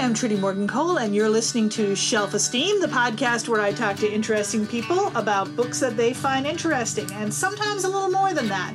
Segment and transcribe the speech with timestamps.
[0.00, 3.96] I'm Trudy Morgan Cole, and you're listening to Shelf Esteem, the podcast where I talk
[3.96, 8.46] to interesting people about books that they find interesting, and sometimes a little more than
[8.46, 8.74] that.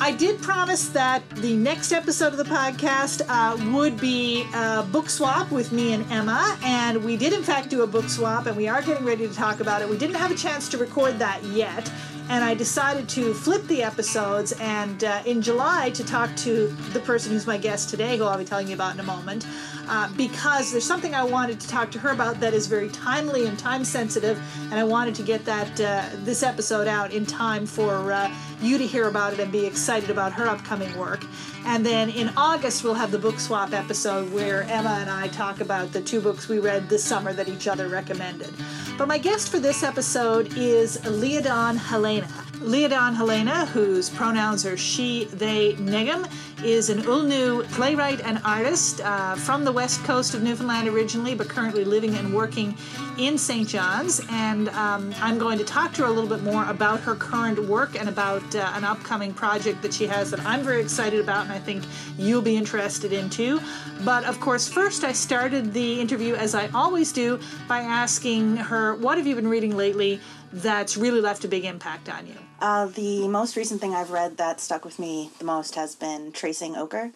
[0.00, 5.08] I did promise that the next episode of the podcast uh, would be a book
[5.08, 8.56] swap with me and Emma, and we did in fact do a book swap, and
[8.56, 9.88] we are getting ready to talk about it.
[9.88, 11.88] We didn't have a chance to record that yet,
[12.28, 17.00] and I decided to flip the episodes and uh, in July to talk to the
[17.00, 19.46] person who's my guest today, who I'll be telling you about in a moment,
[19.88, 23.46] uh, because there's something I wanted to talk to her about that is very timely
[23.46, 27.66] and time sensitive, and I wanted to get that uh, this episode out in time
[27.66, 31.24] for uh, you to hear about it and be excited about her upcoming work.
[31.66, 35.60] And then in August, we'll have the book swap episode where Emma and I talk
[35.60, 38.52] about the two books we read this summer that each other recommended.
[38.98, 42.28] But my guest for this episode is Leahdawn Helena.
[42.60, 46.26] Leahdawn Helena, whose pronouns are she, they, negum,
[46.64, 51.46] is an L'nu playwright and artist uh, from the west coast of Newfoundland originally, but
[51.48, 52.74] currently living and working
[53.18, 53.68] in St.
[53.68, 54.22] John's.
[54.30, 57.58] And um, I'm going to talk to her a little bit more about her current
[57.68, 61.44] work and about uh, an upcoming project that she has that I'm very excited about
[61.44, 61.84] and I think
[62.16, 63.60] you'll be interested in too.
[64.02, 67.38] But of course, first I started the interview, as I always do,
[67.68, 70.18] by asking her, What have you been reading lately
[70.52, 72.36] that's really left a big impact on you?
[72.60, 76.32] Uh, the most recent thing I've read that stuck with me the most has been
[76.32, 77.12] Tracing Ochre.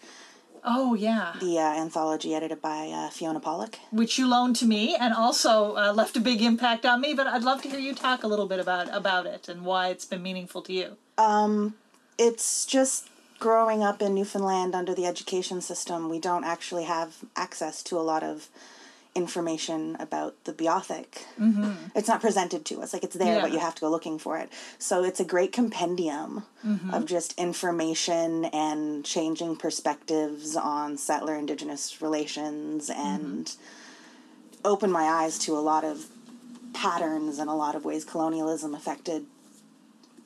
[0.64, 4.96] Oh yeah, the uh, anthology edited by uh, Fiona Polack, which you loaned to me
[4.96, 7.14] and also uh, left a big impact on me.
[7.14, 9.88] But I'd love to hear you talk a little bit about about it and why
[9.88, 10.96] it's been meaningful to you.
[11.16, 11.74] Um,
[12.18, 16.08] it's just growing up in Newfoundland under the education system.
[16.08, 18.48] We don't actually have access to a lot of
[19.18, 21.06] information about the Beothuk.
[21.38, 21.72] Mm-hmm.
[21.94, 22.92] It's not presented to us.
[22.94, 23.42] Like it's there, yeah.
[23.42, 24.50] but you have to go looking for it.
[24.78, 26.94] So it's a great compendium mm-hmm.
[26.94, 34.60] of just information and changing perspectives on settler indigenous relations and mm-hmm.
[34.64, 36.06] opened my eyes to a lot of
[36.72, 39.26] patterns and a lot of ways colonialism affected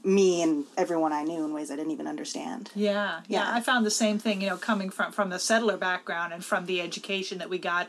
[0.05, 2.71] me and everyone I knew in ways I didn't even understand.
[2.75, 4.41] Yeah, yeah, yeah, I found the same thing.
[4.43, 7.89] You know, coming from from the settler background and from the education that we got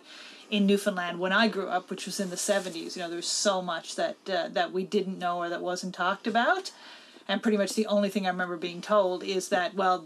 [0.53, 2.95] in Newfoundland when I grew up, which was in the '70s.
[2.95, 6.27] You know, there's so much that uh, that we didn't know or that wasn't talked
[6.27, 6.71] about,
[7.27, 10.05] and pretty much the only thing I remember being told is that well,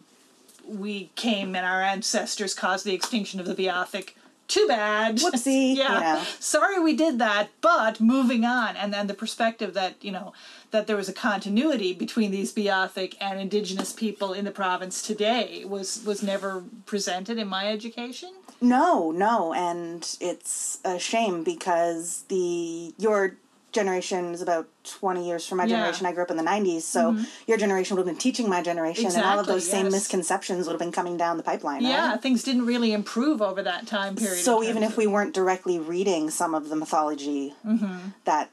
[0.66, 4.12] we came and our ancestors caused the extinction of the Beothuk
[4.48, 5.18] too bad.
[5.18, 5.76] Whoopsie.
[5.76, 6.00] yeah.
[6.00, 6.26] yeah.
[6.40, 8.78] Sorry we did that, but moving on.
[8.78, 10.32] And then the perspective that, you know,
[10.72, 15.66] that there was a continuity between these Beothuk and indigenous people in the province today
[15.66, 18.32] was was never presented in my education.
[18.62, 23.36] No, no, and it's a shame because the your
[23.78, 25.76] generation is about 20 years from my yeah.
[25.76, 26.06] generation.
[26.06, 27.24] I grew up in the 90s, so mm-hmm.
[27.46, 29.72] your generation would have been teaching my generation, exactly, and all of those yes.
[29.72, 31.84] same misconceptions would have been coming down the pipeline.
[31.84, 32.22] Yeah, right?
[32.22, 34.44] things didn't really improve over that time period.
[34.44, 38.10] So even if we weren't directly reading some of the mythology mm-hmm.
[38.26, 38.50] that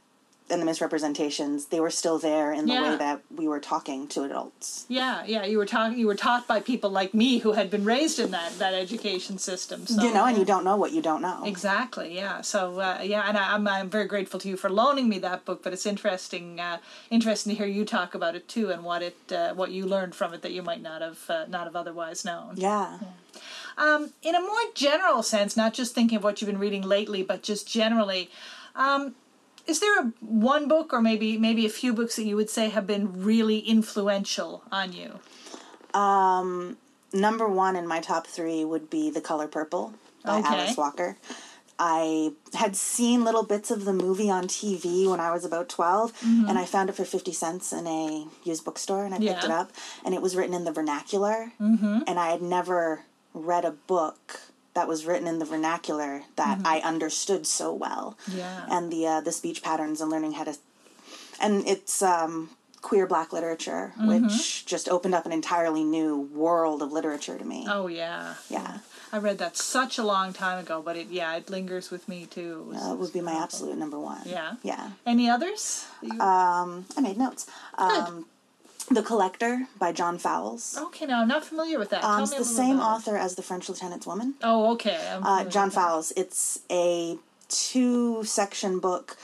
[0.50, 2.90] and the misrepresentations they were still there in the yeah.
[2.90, 6.46] way that we were talking to adults yeah yeah you were talking you were taught
[6.46, 10.12] by people like me who had been raised in that that education system so, you
[10.12, 13.38] know and you don't know what you don't know exactly yeah so uh, yeah and
[13.38, 15.86] I, am I'm, I'm very grateful to you for loaning me that book but it's
[15.86, 16.78] interesting uh,
[17.10, 20.14] interesting to hear you talk about it too and what it uh, what you learned
[20.14, 22.98] from it that you might not have uh, not have otherwise known yeah.
[23.00, 23.08] yeah.
[23.76, 27.24] Um, in a more general sense, not just thinking of what you've been reading lately,
[27.24, 28.30] but just generally,
[28.76, 29.16] um,
[29.66, 32.68] is there a one book or maybe maybe a few books that you would say
[32.68, 35.20] have been really influential on you?
[35.98, 36.76] Um,
[37.12, 39.94] number one in my top three would be The Color Purple
[40.24, 40.48] by okay.
[40.48, 41.16] Alice Walker.
[41.76, 46.12] I had seen little bits of the movie on TV when I was about 12,
[46.12, 46.48] mm-hmm.
[46.48, 49.44] and I found it for 50 cents in a used bookstore, and I picked yeah.
[49.44, 49.72] it up,
[50.04, 52.00] and it was written in the vernacular, mm-hmm.
[52.06, 53.02] and I had never
[53.32, 54.40] read a book
[54.74, 56.66] that was written in the vernacular that mm-hmm.
[56.66, 58.16] I understood so well.
[58.28, 58.66] Yeah.
[58.70, 60.56] And the uh, the speech patterns and learning how to,
[61.40, 62.50] and it's um,
[62.82, 64.26] queer black literature, mm-hmm.
[64.26, 67.66] which just opened up an entirely new world of literature to me.
[67.68, 68.34] Oh yeah.
[68.50, 68.78] Yeah.
[69.12, 72.26] I read that such a long time ago, but it yeah, it lingers with me
[72.26, 72.66] too.
[72.68, 74.22] It, was, uh, it would be my absolute number one.
[74.26, 74.54] Yeah.
[74.62, 74.90] Yeah.
[75.06, 75.86] Any others?
[76.02, 77.46] Um, I made notes.
[77.78, 77.90] Good.
[77.90, 78.26] Um,
[78.90, 80.76] the Collector by John Fowles.
[80.78, 82.04] Okay, now I'm not familiar with that.
[82.04, 84.34] Um, it's the same author as The French Lieutenant's Woman.
[84.42, 84.98] Oh, okay.
[85.22, 86.12] Uh, John Fowles.
[86.16, 89.16] It's a two section book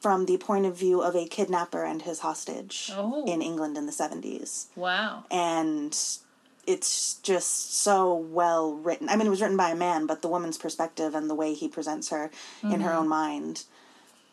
[0.00, 3.24] from the point of view of a kidnapper and his hostage oh.
[3.26, 4.66] in England in the 70s.
[4.76, 5.24] Wow.
[5.30, 5.96] And
[6.66, 9.08] it's just so well written.
[9.08, 11.54] I mean, it was written by a man, but the woman's perspective and the way
[11.54, 12.72] he presents her mm-hmm.
[12.72, 12.98] in her mm-hmm.
[13.00, 13.64] own mind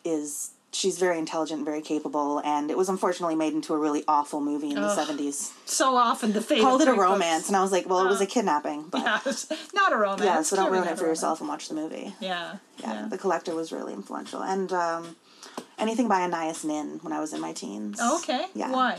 [0.04, 4.40] is she's very intelligent, very capable, and it was unfortunately made into a really awful
[4.40, 5.52] movie in the seventies.
[5.64, 8.08] So often the fate Called it a romance, books- and I was like, well, it
[8.08, 9.20] was a kidnapping, but yeah,
[9.74, 10.22] not a romance.
[10.22, 12.14] Yeah, so don't ruin it for yourself and watch the movie.
[12.20, 13.08] Yeah, Yeah, yeah.
[13.08, 15.16] The Collector was really influential, and um,
[15.78, 18.00] anything by Anais Nin when I was in my teens.
[18.00, 18.46] Okay.
[18.54, 18.70] Yeah.
[18.70, 18.98] Why?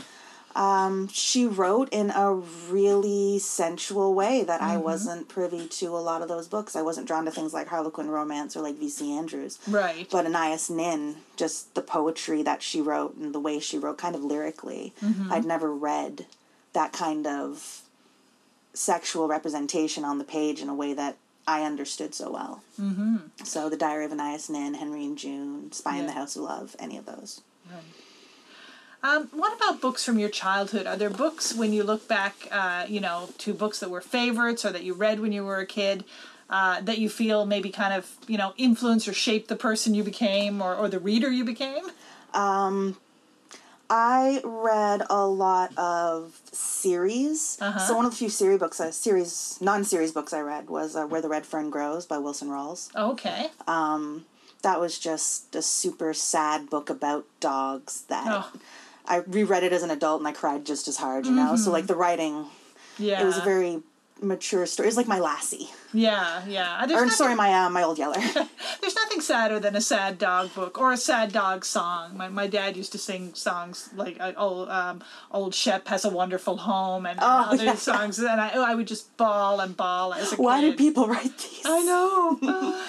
[0.56, 4.70] Um, she wrote in a really sensual way that Mm-hmm.
[4.70, 6.74] I wasn't privy to a lot of those books.
[6.74, 9.12] I wasn't drawn to things like Harlequin romance or like V.C.
[9.16, 9.58] Andrews.
[9.68, 10.08] Right.
[10.10, 14.14] But Anais Nin, just the poetry that she wrote and the way she wrote, kind
[14.16, 15.30] of lyrically, Mm-hmm.
[15.30, 16.24] I'd never read
[16.72, 17.82] that kind of
[18.72, 21.16] sexual representation on the page in a way that
[21.46, 22.62] I understood so well.
[22.80, 23.16] Mm-hmm.
[23.44, 26.74] So, The Diary of Anais Nin, Henry and June, Spy in the House of Love,
[26.78, 27.40] any of those.
[29.02, 30.86] Um, what about books from your childhood?
[30.86, 34.64] Are there books when you look back, uh, you know, to books that were favorites
[34.64, 36.04] or that you read when you were a kid?
[36.48, 40.04] Uh, that you feel maybe kind of you know influenced or shaped the person you
[40.04, 41.82] became or, or the reader you became
[43.88, 47.58] I read a lot of series.
[47.60, 47.78] Uh-huh.
[47.78, 51.06] So one of the few series books, I, series non-series books I read was uh,
[51.06, 52.94] Where the Red Fern Grows by Wilson Rawls.
[52.96, 53.50] okay
[54.62, 58.02] That was just a super sad book about dogs.
[58.08, 58.52] That Oh.
[59.08, 61.26] I reread it as an adult and I cried just as hard.
[61.26, 61.88] You know, so like mm-hmm.
[61.88, 62.46] the writing,
[62.98, 63.82] yeah it was a very
[64.20, 64.86] mature story.
[64.86, 67.98] It was like my Lassie, yeah yeah there's or nothing, sorry, my uh, my Old
[67.98, 68.16] Yeller.
[68.80, 72.46] there's nothing sadder than a sad dog book or a sad dog song my, my
[72.46, 77.06] dad used to sing songs like uh, old um, old shep has a wonderful home
[77.06, 77.74] and Oh, other yeah.
[77.76, 81.06] songs and I, I would just bawl and bawl as a Why kid did people
[81.08, 81.62] write these?
[81.64, 82.38] I know,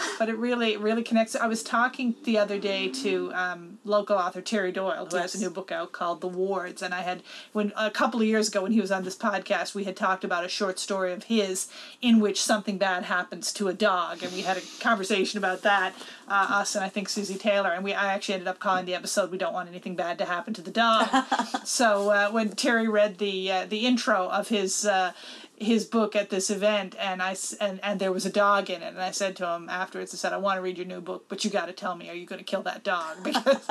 [0.19, 1.35] but it really, it really connects.
[1.35, 5.39] I was talking the other day to um, local author Terry Doyle, who has a
[5.39, 7.21] new book out called The Wards, and I had
[7.53, 10.23] when a couple of years ago when he was on this podcast, we had talked
[10.23, 11.67] about a short story of his
[12.01, 15.93] in which something bad happens to a dog, and we had a conversation about that.
[16.27, 18.95] Uh, us and I think Susie Taylor, and we I actually ended up calling the
[18.95, 21.07] episode "We Don't Want Anything Bad to Happen to the Dog."
[21.65, 24.85] so uh, when Terry read the uh, the intro of his.
[24.85, 25.13] Uh,
[25.59, 28.89] his book at this event and I and and there was a dog in it
[28.89, 31.25] and I said to him afterwards I said I want to read your new book
[31.27, 33.67] but you got to tell me are you going to kill that dog because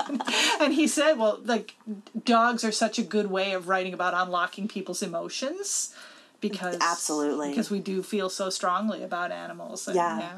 [0.60, 1.76] and he said well like
[2.24, 5.94] dogs are such a good way of writing about unlocking people's emotions
[6.40, 7.48] because Absolutely.
[7.50, 10.32] because we do feel so strongly about animals and, Yeah.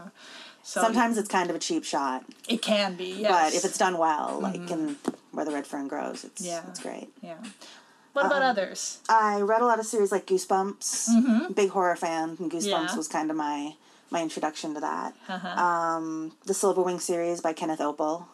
[0.63, 3.79] so Sometimes it's kind of a cheap shot, it can be yes but if it's
[3.79, 4.97] done well, like in
[5.33, 6.63] Where the Red Fern Grows, it's Yeah.
[6.69, 7.09] it's great.
[7.23, 7.37] yeah
[8.15, 11.55] what about Um, others I read a lot of series like Goosebumps.
[11.55, 12.87] Big horror fan, and Goosebumps Mm-hmm.
[12.93, 12.97] Yeah.
[12.97, 13.75] was kind of my
[14.11, 15.15] my introduction to that.
[15.29, 15.49] uh-huh.
[15.63, 18.25] Um, the Silverwing series by Kenneth Oppel.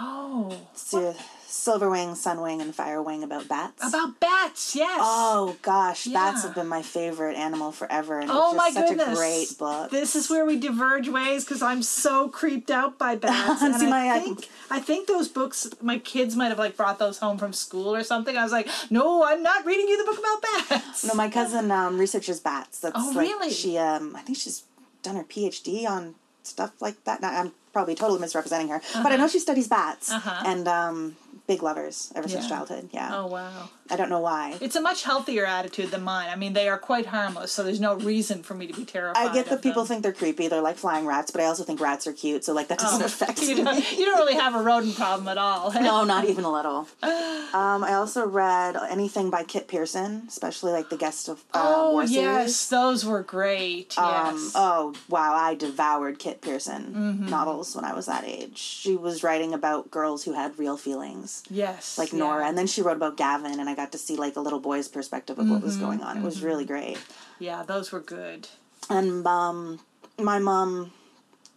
[0.00, 1.16] Oh Sil-
[1.46, 3.86] Silverwing, Sunwing, and Firewing about bats.
[3.86, 8.56] about bats yes oh gosh, bats have been my favorite animal forever, and Oh it's
[8.56, 9.08] my such goodness!
[9.08, 9.90] a great book.
[9.90, 13.60] This is where we diverge ways because I'm so creeped out by bats.
[13.62, 17.18] and See, I think I think those books my kids might have like brought those
[17.18, 18.34] home from school or something.
[18.36, 21.04] I was like, no, I'm not reading you the book about bats.
[21.04, 22.78] no, my cousin um, researches bats.
[22.80, 23.50] That's Oh, like really?
[23.50, 24.62] she um, I think she's
[25.02, 27.20] done her PhD on stuff like that.
[27.20, 30.42] Now, I'm probably totally misrepresenting her, but I know she studies bats Uh-huh.
[30.46, 31.16] and um,
[31.46, 32.88] big lovers ever since childhood.
[32.92, 33.68] Yeah, Oh wow.
[33.90, 34.56] I don't know why.
[34.60, 36.28] It's a much healthier attitude than mine.
[36.30, 39.28] I mean, they are quite harmless, so there's no reason for me to be terrified.
[39.28, 39.88] I get that people them.
[39.88, 40.48] think they're creepy.
[40.48, 42.44] They're like flying rats, but I also think rats are cute.
[42.44, 43.64] So like that doesn't Oh, affect you me.
[43.64, 45.72] don't, you don't really have a rodent problem at all.
[45.82, 46.88] No, not even a little.
[47.52, 51.92] Um, I also read anything by Kit Pearson, especially like the Guest of uh, Oh
[51.92, 52.10] War yes,
[52.56, 52.68] series.
[52.70, 53.98] those were great.
[53.98, 54.06] Um,
[54.36, 54.52] Yes.
[54.54, 57.28] oh wow, I devoured Kit Pearson Mm-hmm.
[57.28, 58.56] novels when I was that age.
[58.56, 61.98] She was writing about girls who had real feelings, yes.
[61.98, 62.18] like yeah.
[62.20, 64.60] Nora, and then she wrote about Gavin, and I got to see like a little
[64.60, 65.66] boy's perspective of what Mm-hmm.
[65.66, 66.18] was going on.
[66.18, 66.98] It was really great.
[67.38, 68.48] Yeah, those were good.
[68.90, 69.80] And um,
[70.18, 70.92] my mom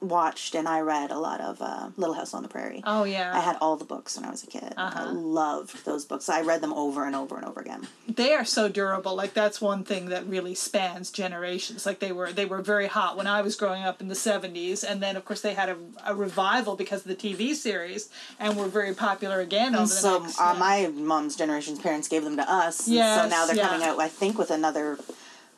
[0.07, 2.81] watched and I read a lot of uh, Little House on the Prairie.
[2.85, 3.31] Oh yeah.
[3.35, 4.73] I had all the books when I was a kid.
[4.77, 5.11] I Uh-huh.
[5.13, 6.29] loved those books.
[6.29, 7.87] I read them over and over and over again.
[8.07, 12.31] they are so durable like that's one thing that really spans generations like they were
[12.31, 15.25] they were very hot when i was growing up in the 70s and then of
[15.25, 18.07] course they had a, a revival because of the tv series
[18.39, 20.59] and were very popular again over the so next uh, yeah.
[20.59, 22.87] my mom's generation's parents gave them to us.
[22.87, 23.67] and so now they're yeah.
[23.67, 24.97] coming out, I think, with another.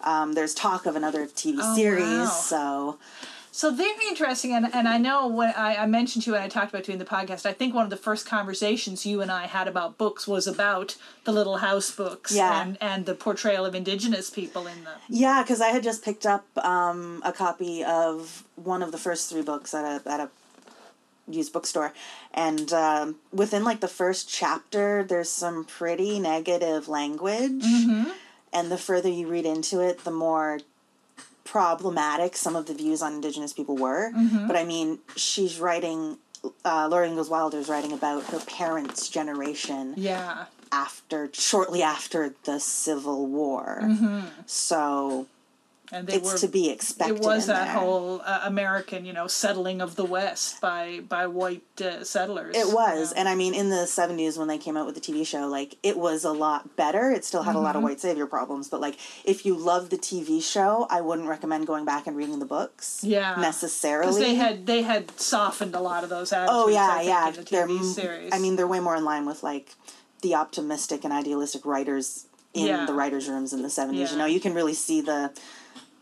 [0.02, 2.04] Um, there's talk of another TV Oh, series.
[2.04, 2.26] wow.
[2.54, 3.00] So
[3.58, 6.48] so very interesting and, and i know when I, I mentioned to you and i
[6.48, 9.48] talked about doing the podcast i think one of the first conversations you and i
[9.48, 10.96] had about books was about
[11.26, 12.62] the little house books Yeah.
[12.62, 16.26] and, and the portrayal of indigenous people in them yeah, because I had just picked
[16.26, 20.30] up um, a copy of one of the first three books at a at a
[21.30, 21.92] used bookstore,
[22.34, 28.12] and um, within like the first chapter, there's some pretty negative language, Mm-hmm.
[28.54, 30.60] and the further you read into it, the more
[31.48, 34.12] problematic some of the views on indigenous people were.
[34.12, 34.48] Mm-hmm.
[34.48, 36.18] But I mean, she's writing
[36.64, 40.46] uh, Laura Ingalls Wilder is writing about her parents' generation Yeah.
[40.72, 43.82] after, shortly after the Civil War.
[44.46, 45.26] So
[45.92, 47.18] And they it's were to be expected.
[47.18, 47.74] it was that there.
[47.76, 52.56] whole uh, American, you know, settling of the West by by white uh, settlers.
[52.58, 53.20] It was, you know.
[53.22, 55.78] and I mean, in the '70s when they came out with the TV show, like
[55.84, 57.12] it was a lot better.
[57.12, 57.78] It still had a lot Mm-hmm.
[57.78, 61.68] of white savior problems, but like if you love the TV show, I wouldn't recommend
[61.68, 63.02] going back and reading the books.
[63.04, 63.36] Yeah.
[63.40, 64.08] necessarily.
[64.08, 66.52] because they had they had softened a lot of those attitudes.
[66.54, 67.32] oh yeah, I think, yeah.
[67.32, 68.34] The They're, TV series.
[68.34, 69.70] I mean, they're way more in line with like
[70.22, 72.86] the optimistic and idealistic writers in Yeah.
[72.86, 73.94] the writers' rooms in the '70s.
[73.94, 74.12] Yeah.
[74.12, 75.32] You know, you can really see the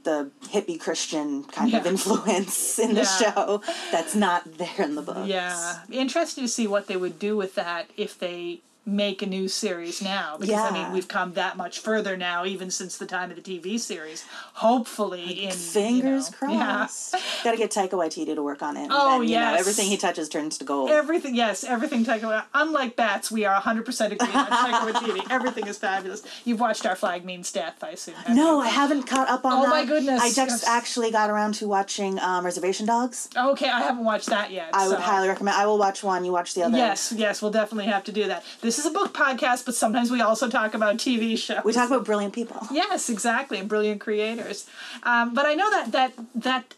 [0.05, 5.27] the hippie Christian kind of influence in the show that's not there in the book.
[5.27, 9.47] Yeah, interesting to see what they would do with that if they make a new
[9.47, 10.37] series now.
[10.37, 13.41] Because I mean, we've come that much further now, even since the time of the
[13.41, 14.25] TV series.
[14.53, 16.75] Hopefully, in Fingers you know, yeah.
[16.77, 17.15] crossed.
[17.43, 18.87] Got to get Taika Waititi to work on it.
[18.91, 19.59] Oh, then, you know, yes.
[19.59, 20.89] everything he touches turns to gold.
[20.89, 22.43] Everything, yes, everything Taika.
[22.53, 25.27] Unlike bats, we are 100% agree on Taika Waititi.
[25.31, 26.23] Everything is fabulous.
[26.43, 28.15] You've watched Our Flag Means Death, I assume.
[28.29, 28.59] no?
[28.59, 29.69] I haven't caught up on Oh that.
[29.69, 30.67] my goodness, I just yes.
[30.67, 33.29] actually got around to watching um, Reservation Dogs.
[33.35, 34.69] Okay, I haven't watched that yet.
[34.73, 35.57] I would highly recommend.
[35.57, 36.23] I will watch one.
[36.23, 36.77] You watch the other.
[36.77, 38.43] Yes, yes, we'll definitely have to do that.
[38.61, 41.63] This is a book podcast, but sometimes we also talk about TV shows.
[41.63, 42.67] We talk about brilliant people.
[42.72, 44.67] Yes, exactly, and brilliant creators.
[45.03, 46.74] Um, but I know that that that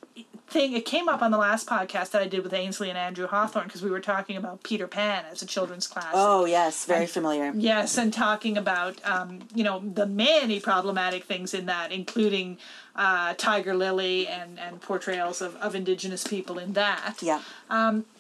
[0.47, 3.27] thing it came up on the last podcast that I did with Ainsley and Andrew
[3.27, 6.11] Hawthorne because we were talking about Peter Pan as a children's classic.
[6.13, 7.51] Oh yes, very familiar.
[7.55, 12.57] Yes, and talking about um, you know the many problematic things in that, including
[12.95, 17.15] uh, Tiger Lily and and portrayals of, of indigenous people in that.
[17.21, 17.41] Yeah.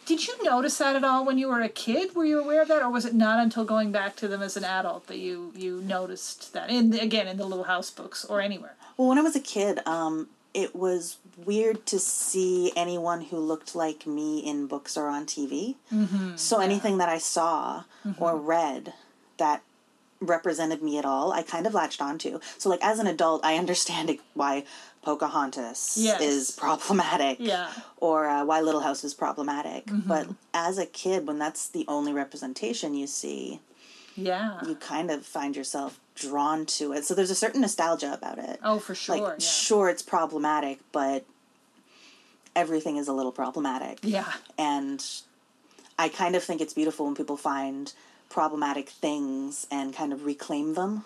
[0.07, 2.15] Did you notice that at all when you were a kid?
[2.15, 4.55] Were you aware of that, or was it not until going back to them as
[4.55, 6.69] an adult that you you noticed that?
[6.69, 8.75] In the, again, in the Little House books or anywhere.
[8.95, 13.75] Well, when I was a kid, um, it was weird to see anyone who looked
[13.75, 15.75] like me in books or on TV.
[15.93, 18.23] Mm-hmm, so anything that I saw Mm-hmm.
[18.23, 18.93] or read
[19.37, 19.61] that
[20.21, 22.39] represented me at all, I kind of latched onto.
[22.57, 24.63] So, like as an adult, I understand why
[25.07, 26.19] Pocahontas Yes.
[26.19, 27.71] is problematic, Yeah.
[27.95, 29.85] or uh, why Little House is problematic.
[29.85, 30.09] Mm-hmm.
[30.09, 33.61] But as a kid, when that's the only representation you see,
[34.17, 34.59] Yeah.
[34.67, 37.05] you kind of find yourself drawn to it.
[37.05, 38.59] So there's a certain nostalgia about it.
[38.61, 39.15] Oh, for sure.
[39.17, 39.47] Like, yeah.
[39.47, 41.23] sure, it's problematic, but
[42.53, 43.99] everything is a little problematic.
[44.03, 44.33] Yeah.
[44.57, 45.01] And
[45.97, 47.93] I kind of think it's beautiful when people find
[48.29, 51.03] problematic things and kind of reclaim them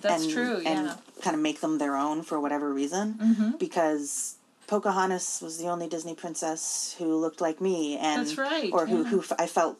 [0.00, 0.60] That's and, true.
[0.62, 0.74] Yeah.
[0.76, 1.20] Mm-hmm.
[1.20, 3.54] kind of make them their own for whatever reason.
[3.58, 4.36] Because
[4.66, 9.02] Pocahontas was the only Disney princess who looked like me, and That's right, or who
[9.02, 9.08] yeah.
[9.10, 9.78] who f- I felt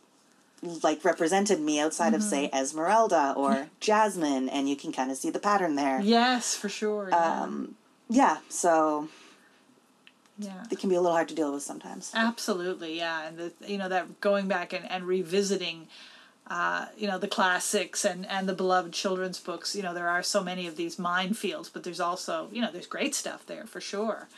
[0.83, 2.57] like represented me outside of say Mm-hmm.
[2.57, 6.01] Esmeralda or Jasmine, and you can kind of see the pattern there.
[6.01, 7.09] Yes, for sure.
[7.11, 7.43] Yeah.
[7.43, 7.75] Um,
[8.09, 9.09] yeah, so
[10.39, 10.65] yeah.
[10.71, 12.11] it can be a little hard to deal with sometimes.
[12.15, 15.87] Absolutely, yeah, and the you know that going back and, and revisiting,
[16.49, 19.77] uh, you know the classics and and the beloved children's books.
[19.77, 22.87] You know there are so many of these minefields, but there's also you know there's
[22.87, 24.29] great stuff there for sure.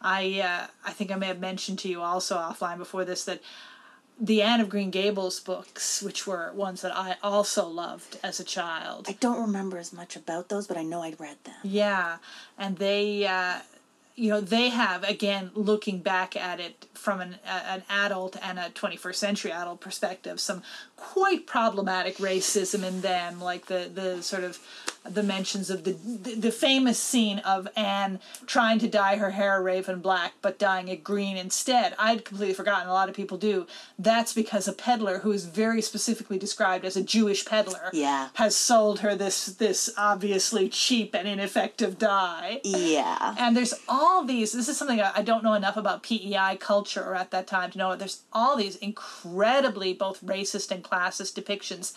[0.00, 3.40] I uh, I think I may have mentioned to you also offline before this that
[4.18, 8.44] the Anne of Green Gables books, which were ones that I also loved as a
[8.44, 9.06] child.
[9.08, 11.54] I don't remember as much about those, but I know I'd read them.
[11.62, 12.16] Yeah,
[12.56, 13.58] and they, uh,
[14.14, 18.70] you know, they have again looking back at it from an an adult and a
[18.70, 20.62] 21st century adult perspective, some
[20.96, 24.58] quite problematic racism in them, like the the sort of
[25.08, 30.00] the mentions of the the, famous scene of Anne trying to dye her hair raven
[30.00, 31.94] black but dyeing it green instead.
[31.98, 32.88] I'd completely forgotten.
[32.88, 33.66] A lot of people do.
[33.98, 38.30] That's because a peddler who is very specifically described as a Jewish peddler Yeah.
[38.34, 42.60] has sold her this this obviously cheap and ineffective dye.
[42.64, 43.34] Yeah.
[43.38, 44.52] And there's all these.
[44.52, 47.78] This is something I don't know enough about PEI culture or at that time to
[47.78, 47.94] know.
[47.96, 51.92] There's all these incredibly both racist and classist depictions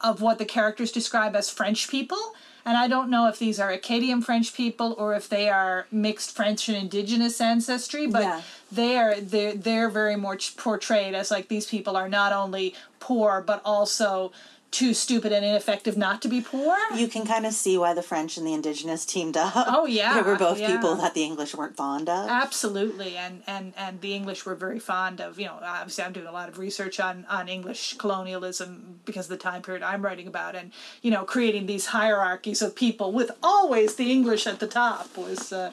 [0.00, 2.18] of what the characters describe as French people.
[2.64, 6.30] And I don't know if these are Acadian French people or if they are mixed
[6.34, 8.40] French and Indigenous ancestry, but Yeah.
[8.70, 13.42] they are they're they're very much portrayed as like these people are not only poor
[13.44, 14.32] but also
[14.72, 16.74] too stupid and ineffective not to be poor.
[16.94, 19.52] You can kind of see why the French and the Indigenous teamed up.
[19.54, 20.74] Oh, yeah, they were both yeah.
[20.74, 22.28] people that the English weren't fond of.
[22.28, 25.38] Absolutely, and and and the English were very fond of.
[25.38, 29.30] You know, obviously, I'm doing a lot of research on on English colonialism because of
[29.30, 33.30] the time period I'm writing about, and you know, creating these hierarchies of people with
[33.42, 35.52] always the English at the top was.
[35.52, 35.70] Uh,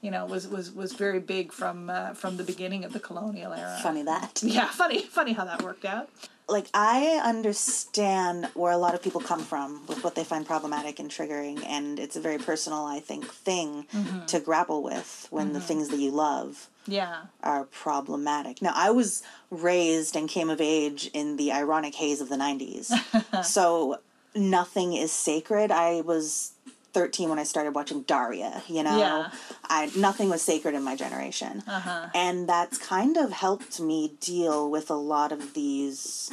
[0.00, 3.52] you know, was, was, was very big from uh, from the beginning of the colonial
[3.52, 3.80] era.
[3.82, 4.40] Funny that.
[4.44, 6.08] Yeah, funny, funny how that worked out.
[6.48, 10.98] Like I understand where a lot of people come from with what they find problematic
[10.98, 14.24] and triggering, and it's a very personal, I think, thing mm-hmm.
[14.26, 15.68] to grapple with when the mm-hmm.
[15.68, 17.26] things that you love Yeah.
[17.42, 18.62] are problematic.
[18.62, 23.44] Now, I was raised and came of age in the ironic haze of the 90s.
[23.44, 24.00] so
[24.34, 25.70] nothing is sacred.
[25.70, 26.52] I was
[26.94, 28.98] 13 when I started watching Daria, you know.
[28.98, 29.30] Yeah.
[29.68, 31.62] I nothing was sacred in my generation.
[31.66, 32.08] Uh-huh.
[32.14, 36.30] And that's kind of helped me deal with a lot of these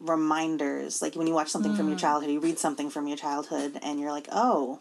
[0.00, 1.02] reminders.
[1.02, 1.76] Like when you watch something Mm.
[1.76, 4.78] from your childhood, you read something from your childhood and you're like, "Oh,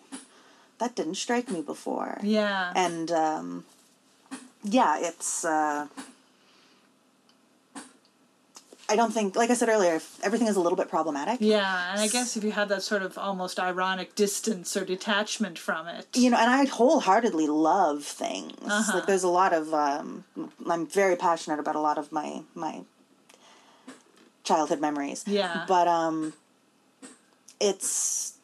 [0.79, 2.71] that didn't strike me before." Yeah.
[2.75, 3.65] and um,
[4.63, 5.45] yeah, it's.
[5.45, 5.87] Uh,
[8.89, 11.39] I don't think, like I said earlier, if everything is a little bit problematic.
[11.41, 15.59] yeah, and I guess if you have that sort of almost ironic distance or detachment
[15.59, 16.07] from it.
[16.15, 18.53] You know, and I wholeheartedly love things.
[18.65, 18.97] Uh-huh.
[18.97, 19.73] Like, there's a lot of.
[19.73, 20.23] Um,
[20.69, 22.83] I'm very passionate about a lot of my my
[24.43, 25.25] childhood memories.
[25.27, 25.65] Yeah.
[25.67, 26.33] But um,
[27.59, 28.36] it's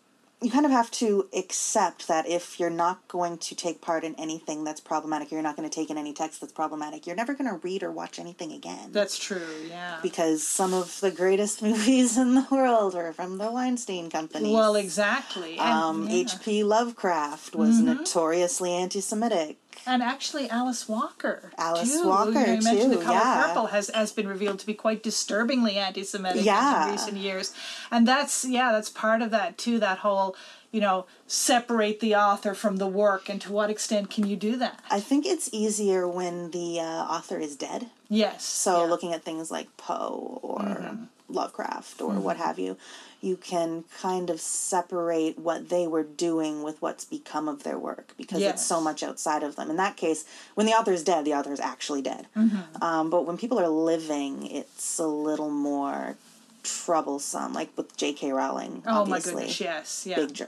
[0.44, 4.14] you kind of have to accept that if you're not going to take part in
[4.16, 7.08] anything that's problematic, you're not going to take in any text that's problematic.
[7.08, 8.92] You're never going to read or watch anything again.
[8.92, 10.00] That's true, yeah.
[10.02, 14.54] because some of the greatest movies in the world are from the Weinstein Company.
[14.54, 15.58] well, exactly.
[15.58, 16.10] And, um, yeah.
[16.10, 16.14] Mm-hmm.
[16.14, 16.64] H.P.
[16.64, 19.58] Lovecraft was notoriously anti-Semitic.
[19.86, 21.52] And actually, Alice Walker.
[21.58, 23.48] Alice too, Walker, you, know, you mentioned too, The Color yeah.
[23.48, 26.86] Purple has, has been revealed to be quite disturbingly anti-Semitic Yeah.
[26.86, 27.54] in recent years,
[27.92, 29.80] and that's yeah, that's part of that too.
[29.80, 30.36] That whole
[30.72, 34.56] you know separate the author from the work, and to what extent can you do
[34.58, 34.82] that?
[34.90, 37.88] I think it's easier when the uh, author is dead.
[38.10, 38.46] Yes.
[38.46, 38.78] So yeah.
[38.80, 38.92] Mm-hmm.
[38.92, 40.98] looking at things like Poe or
[41.30, 42.78] Lovecraft or what have you,
[43.22, 48.14] you can kind of separate what they were doing with what's become of their work
[48.18, 48.54] because Yes.
[48.56, 49.70] it's so much outside of them.
[49.70, 50.26] In that case,
[50.56, 52.28] when the author is dead, the author is actually dead.
[52.36, 52.84] Mm-hmm.
[52.84, 56.18] Um, but when people are living, it's a little more
[56.64, 57.54] troublesome.
[57.54, 58.32] Like with J.K.
[58.32, 60.16] Rowling, oh my obviously, goodness, yes, yeah.
[60.18, 60.42] big.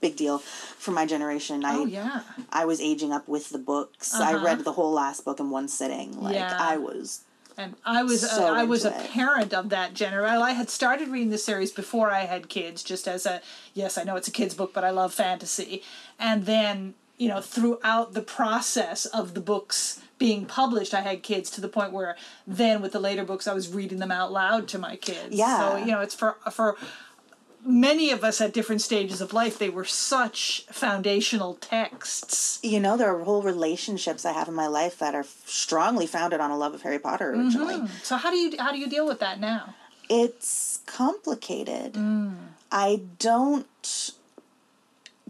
[0.00, 1.64] Big deal for my generation.
[1.64, 2.20] I oh yeah.
[2.52, 4.14] I was aging up with the books.
[4.14, 4.44] I Uh-huh.
[4.44, 6.22] read the whole last book in one sitting.
[6.22, 6.56] Like Yeah.
[6.56, 7.22] I was
[7.58, 10.40] And I was So uh, I was a parent of that generation.
[10.40, 13.42] I had started reading the series before I had kids, just as a
[13.74, 15.82] yes, I know it's a kids book, but I love fantasy.
[16.20, 21.50] And then you know, throughout the process of the books being published, I had kids
[21.50, 24.68] to the point where then with the later books, I was reading them out loud
[24.68, 25.34] to my kids.
[25.34, 25.58] Yeah.
[25.58, 26.76] So you know, it's for for
[27.64, 29.58] many of us at different stages of life.
[29.58, 32.58] They were such foundational texts.
[32.62, 36.40] you know, there are whole relationships I have in my life that are strongly founded
[36.40, 37.88] on a love of Harry Potter originally.
[38.02, 39.74] So how do you how do you deal with that now?
[40.08, 41.94] It's complicated.
[41.94, 42.36] Mm.
[42.72, 44.12] I don't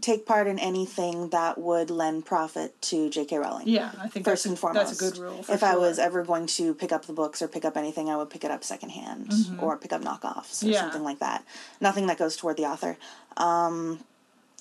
[0.00, 3.38] take part in anything that would lend profit to J.K.
[3.38, 3.68] Rowling.
[3.68, 5.42] Yeah, I think First that's a, and foremost, that's a good rule.
[5.42, 8.08] For if I was ever going to pick up the books or pick up anything,
[8.10, 10.70] I would pick it up secondhand or pick up knockoffs or Mm-hmm.
[10.72, 10.80] Yeah.
[10.80, 11.44] something like that.
[11.80, 12.96] Nothing that goes toward the author.
[13.36, 14.00] Um,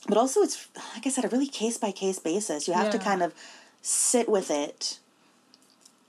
[0.08, 2.67] but also, it's like I said, a really case by case basis.
[2.67, 3.34] You have to kind of
[3.82, 5.00] sit with it,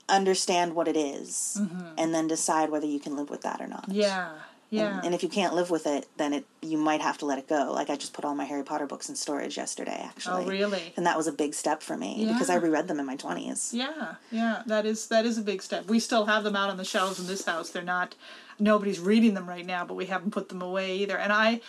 [0.07, 1.59] understand what it is,
[1.97, 3.83] and then decide whether you can live with that or not.
[3.89, 3.99] Mm-hmm.
[4.01, 4.29] Yeah,
[4.69, 4.97] yeah.
[4.97, 7.39] And, and if you can't live with it, then it you might have to let
[7.39, 7.71] it go.
[7.73, 10.45] Like I just put all my Harry Potter books in storage yesterday, actually.
[10.45, 10.93] oh, really?
[10.97, 12.61] And that was a big step for me because I Yeah.
[12.61, 13.71] reread them in my twenties.
[13.73, 14.63] Yeah, yeah.
[14.67, 15.87] That is that is a big step.
[15.87, 17.69] We still have them out on the shelves in this house.
[17.69, 18.15] They're not.
[18.59, 21.17] Nobody's reading them right now, but we haven't put them away either.
[21.17, 21.61] And I,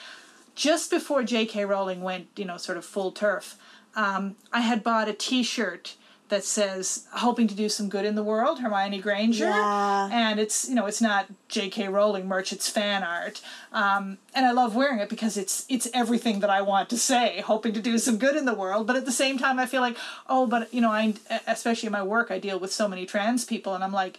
[0.57, 1.65] just before J.K.
[1.65, 3.57] Rowling went, you know, sort of full turf,
[3.95, 5.95] um, I had bought a T-shirt
[6.31, 9.45] that says "Hoping to do some good in the world," Hermione Granger.
[9.45, 10.09] Yeah.
[10.11, 11.89] And it's you know it's not J.K.
[11.89, 13.43] Rowling merch; it's fan art.
[13.73, 17.43] Um, and I love wearing it because it's it's everything that I want to say,
[17.43, 18.87] hoping to do some good in the world.
[18.87, 19.97] But at the same time, I feel like,
[20.29, 21.15] oh, but you know, I
[21.47, 24.19] especially in my work, I deal with so many trans people, and I'm like.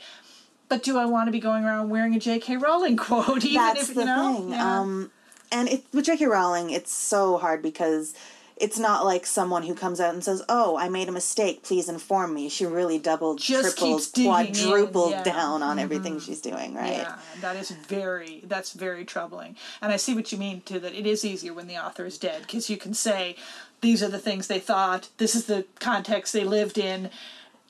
[0.69, 2.55] But do I want to be going around wearing a J.K.
[2.55, 3.43] Rowling quote?
[3.43, 4.49] Even That's if the you know, thing.
[4.51, 4.79] Yeah.
[4.79, 5.11] Um,
[5.51, 6.25] and it, with J.K.
[6.27, 8.13] Rowling, it's so hard because
[8.61, 11.63] it's not like someone who comes out and says, "Oh, I made a mistake.
[11.63, 15.23] Please inform me." She really doubled, Just tripled, keeps digging in, quadrupled yeah.
[15.23, 16.25] down on everything mm-hmm.
[16.25, 16.75] she's doing.
[16.75, 16.97] Right?
[16.97, 19.55] Yeah, that is very that's very troubling.
[19.81, 20.79] And I see what you mean too.
[20.79, 23.35] That it is easier when the author is dead because you can say,
[23.81, 25.09] these are the things they thought.
[25.17, 27.09] This is the context they lived in.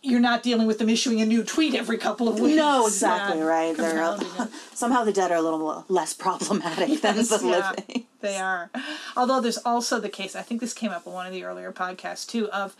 [0.03, 2.57] You're not dealing with them issuing a new tweet every couple of weeks.
[2.57, 3.77] No, exactly Yeah, right.
[3.77, 4.17] They're
[4.73, 8.05] somehow the dead are a little less problematic than the yeah, living.
[8.19, 8.71] they are.
[9.15, 11.71] Although there's also the case, I think this came up on one of the earlier
[11.71, 12.75] podcasts too, of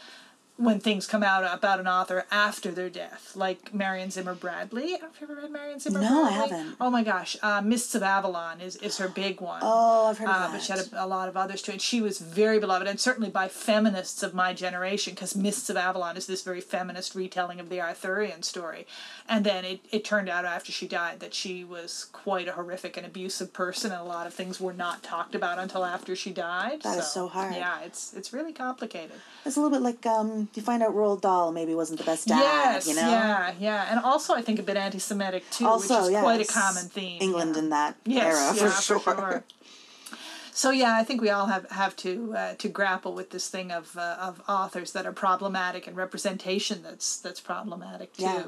[0.64, 4.94] when things come out about an author after their death, like Marion Zimmer Bradley.
[4.94, 6.76] I don't know if you ever read Marion Zimmer No, I haven't.
[6.80, 9.62] Oh my gosh, uh, Mists of Avalon is, is her big one.
[9.74, 10.52] Oh, I've heard of Uh, that.
[10.54, 13.00] but she had a, a lot of others too, and she was very beloved, and
[13.00, 17.60] certainly by feminists of my generation, because Mists of Avalon is this very feminist retelling
[17.60, 18.86] of the Arthurian story.
[19.28, 22.98] And then it, it turned out after she died that she was quite a horrific
[22.98, 26.32] and abusive person, and a lot of things were not talked about until after she
[26.32, 26.82] died.
[26.84, 27.56] That is so hard.
[27.56, 29.12] Yeah, it's it's really complicated.
[29.46, 32.28] It's a little bit like um, you find out Roald Dahl maybe wasn't the best
[32.28, 32.40] dad.
[32.40, 33.02] yes, you know.
[33.10, 36.46] yeah, yeah, and also I think a bit anti-Semitic too, Also, which is quite a
[36.46, 37.22] common theme.
[37.22, 37.62] England yeah.
[37.62, 39.44] in that Yes, era yeah, for, sure.
[40.54, 43.72] So yeah, I think we all have have to uh, to grapple with this thing
[43.72, 48.24] of uh, of authors that are problematic and representation that's that's problematic too.
[48.24, 48.44] Yeah.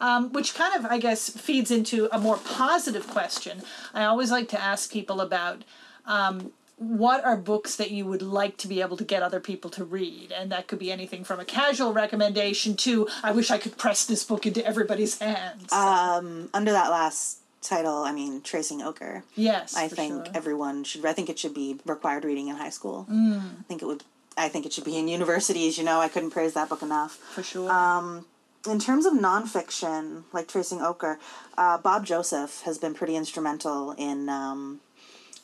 [0.00, 3.62] Um, which kind of I guess feeds into a more positive question.
[3.94, 5.64] I always like to ask people about.
[6.06, 9.68] Um, what are books that you would like to be able to get other people
[9.70, 10.32] to read?
[10.32, 14.06] And that could be anything from a casual recommendation to I wish I could press
[14.06, 15.70] this book into everybody's hands.
[15.70, 19.24] Um, under that last title, I mean, Tracing Ochre.
[19.36, 20.34] yes, I think sure.
[20.34, 21.04] everyone should.
[21.04, 23.06] I think it should be required reading in high school.
[23.10, 23.60] Mm.
[23.60, 24.02] I think it would.
[24.38, 25.76] I think it should be in universities.
[25.76, 27.16] You know, I couldn't praise that book enough.
[27.16, 27.70] for sure.
[27.70, 28.24] Um,
[28.66, 31.18] in terms of nonfiction, like Tracing Ochre,
[31.58, 34.80] uh, Bob Joseph has been pretty instrumental in um,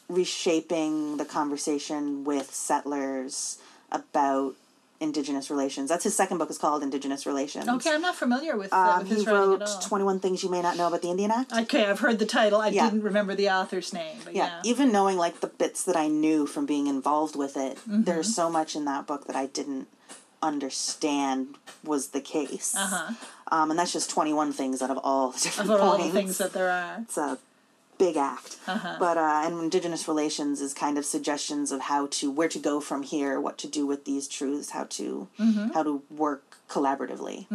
[0.09, 3.59] reshaping the conversation with settlers
[3.91, 4.55] about
[4.99, 5.91] Indigenous relations.
[5.91, 6.49] That's his second book.
[6.49, 7.69] is called Indigenous Relations.
[7.69, 9.81] okay, I'm not familiar with, uh, Um, with he his writing at all.
[9.83, 11.53] 21 Things You May Not Know About the Indian Act.
[11.53, 12.63] Okay, I've heard the title.
[12.63, 12.85] I Yeah.
[12.89, 14.47] didn't remember the author's name, but yeah.
[14.47, 14.61] yeah.
[14.65, 18.05] even knowing like the bits that I knew from being involved with it, Mm-hmm.
[18.05, 19.89] there's so much in that book that I didn't
[20.43, 22.75] understand was the case.
[22.75, 23.13] Uh-huh.
[23.53, 26.39] Um, and that's just 21 things out of all the different About all the things
[26.39, 27.01] that there are.
[27.03, 27.39] it's a
[27.99, 28.57] big act.
[28.67, 28.97] Uh-huh.
[28.99, 32.81] But uh, and indigenous relations is kind of suggestions of how to where to go
[32.81, 35.69] from here, what to do with these truths, how to Mm-hmm.
[35.75, 37.47] how to work collaboratively,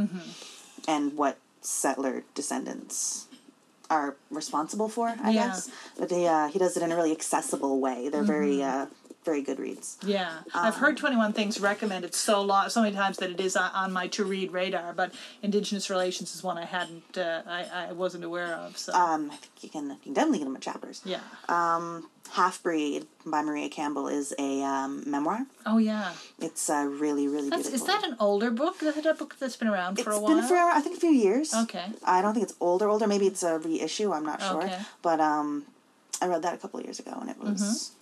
[0.88, 3.27] and what settler descendants
[3.89, 5.08] are responsible for.
[5.21, 5.47] I Yeah.
[5.47, 8.10] guess, but he uh, he does it in a really accessible way.
[8.10, 8.84] They're very Mm-hmm.
[8.84, 8.86] uh,
[9.24, 9.98] very good reads.
[10.04, 13.40] Yeah, I've Um, heard Twenty One Things recommended so long, so many times that it
[13.40, 14.94] is on- my to read radar.
[14.94, 18.78] But Indigenous relations is one I hadn't, uh, I, I wasn't aware of.
[18.78, 21.02] So Um, I think you can you can definitely get them at chapters.
[21.06, 21.20] yeah.
[22.34, 25.46] Half Breed by Maria Campbell is a um, memoir.
[25.66, 26.14] oh yeah.
[26.40, 27.88] It's uh, really really That's, beautiful.
[27.88, 28.82] is that an older book?
[28.82, 30.32] Is that a book that's been around for It's a while?
[30.38, 31.54] It's been for I think a few years.
[31.54, 31.92] Okay.
[32.06, 32.88] I don't think it's older.
[32.88, 34.14] Older, maybe it's a reissue.
[34.14, 34.64] I'm not sure.
[34.64, 34.80] Okay.
[35.02, 35.66] But um,
[36.22, 37.62] I read that a couple of years ago, and it was.
[37.62, 37.98] Mm-hmm.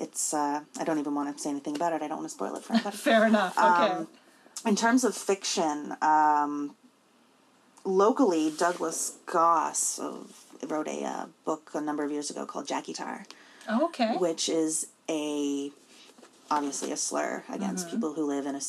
[0.00, 0.32] It's.
[0.32, 2.02] Uh, I don't even want to say anything about it.
[2.02, 2.96] I don't want to spoil it for anybody.
[2.96, 3.56] Fair enough.
[3.58, 3.92] Okay.
[3.92, 4.08] Um,
[4.66, 6.74] In terms of fiction, um,
[7.84, 10.00] locally, Douglas Gosse
[10.66, 13.24] wrote a uh, book a number of years ago called Jackytar,
[13.70, 14.16] okay.
[14.16, 15.70] which is a
[16.50, 17.96] obviously a slur against Mm-hmm.
[17.96, 18.60] people who live in a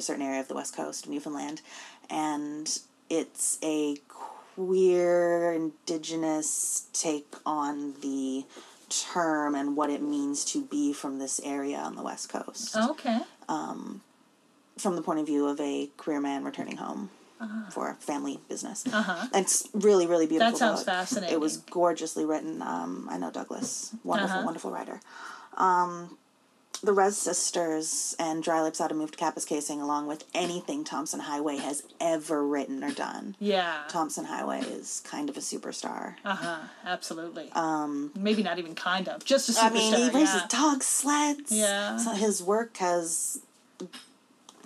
[0.00, 1.60] certain area of the west coast of Newfoundland,
[2.10, 8.44] and it's a queer indigenous take on the
[9.02, 13.20] term and what it means to be from this area on the west coast Okay.
[14.78, 17.10] from the point of view of a queer man returning home
[17.70, 18.84] for family business.
[18.90, 19.26] Uh-huh.
[19.34, 20.52] It's really, really beautiful.
[20.52, 20.86] That sounds book.
[20.86, 21.34] fascinating.
[21.34, 22.62] It was gorgeously written.
[22.62, 24.44] Um, I know Douglas, wonderful, Uh-huh.
[24.46, 25.00] wonderful writer.
[25.58, 26.16] Um,
[26.84, 31.56] the Rez Sisters and Dry Lips Oughta Move to Kapuskasing, along with anything Tomson Highway
[31.56, 33.36] has ever written or done.
[33.40, 33.82] Yeah.
[33.88, 36.14] Tomson Highway is kind of a superstar.
[36.24, 36.58] Uh huh.
[36.84, 37.50] Absolutely.
[37.52, 38.12] Um.
[38.14, 39.24] Maybe not even kind of.
[39.24, 39.70] Just a superstar.
[39.70, 40.46] I mean, he races yeah.
[40.48, 41.50] dog sleds.
[41.52, 41.96] Yeah.
[41.96, 43.40] So his work has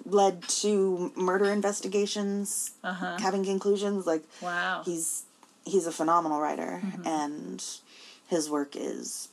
[0.04, 3.18] led to murder investigations Uh-huh.
[3.20, 4.06] having conclusions.
[4.06, 4.82] Like Wow.
[4.84, 5.24] he's
[5.64, 7.06] he's a phenomenal writer, Mm-hmm.
[7.06, 7.64] and
[8.28, 9.28] his work is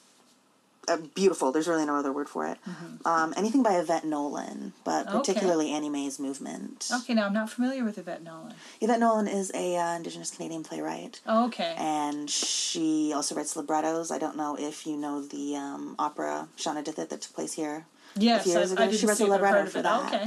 [0.87, 1.51] uh, beautiful.
[1.51, 2.57] There's really no other word for it.
[3.05, 5.17] Um, anything by Yvette Nolan, but Mm-hmm.
[5.17, 5.33] Okay.
[5.33, 6.89] particularly Annie Mae's movement.
[6.91, 8.53] Okay, now I'm not familiar with Yvette Nolan.
[8.81, 11.19] Yvette Nolan is a uh, Indigenous Canadian playwright.
[11.27, 11.75] Okay.
[11.77, 14.11] and she also writes librettos.
[14.11, 18.41] I don't know if you know the um, opera Shanawdithit that took place here yes,
[18.41, 18.83] a few years I, ago.
[18.83, 20.13] I she wrote it, libretto for that.
[20.13, 20.25] Okay.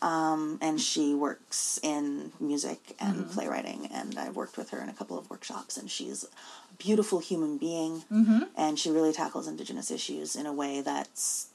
[0.00, 3.30] Um, and she works in music and Mm-hmm.
[3.34, 6.28] playwriting, and I've worked with her in a couple of workshops, and she's a
[6.82, 8.44] beautiful human being, Mm-hmm.
[8.56, 11.48] and she really tackles Indigenous issues in a way that's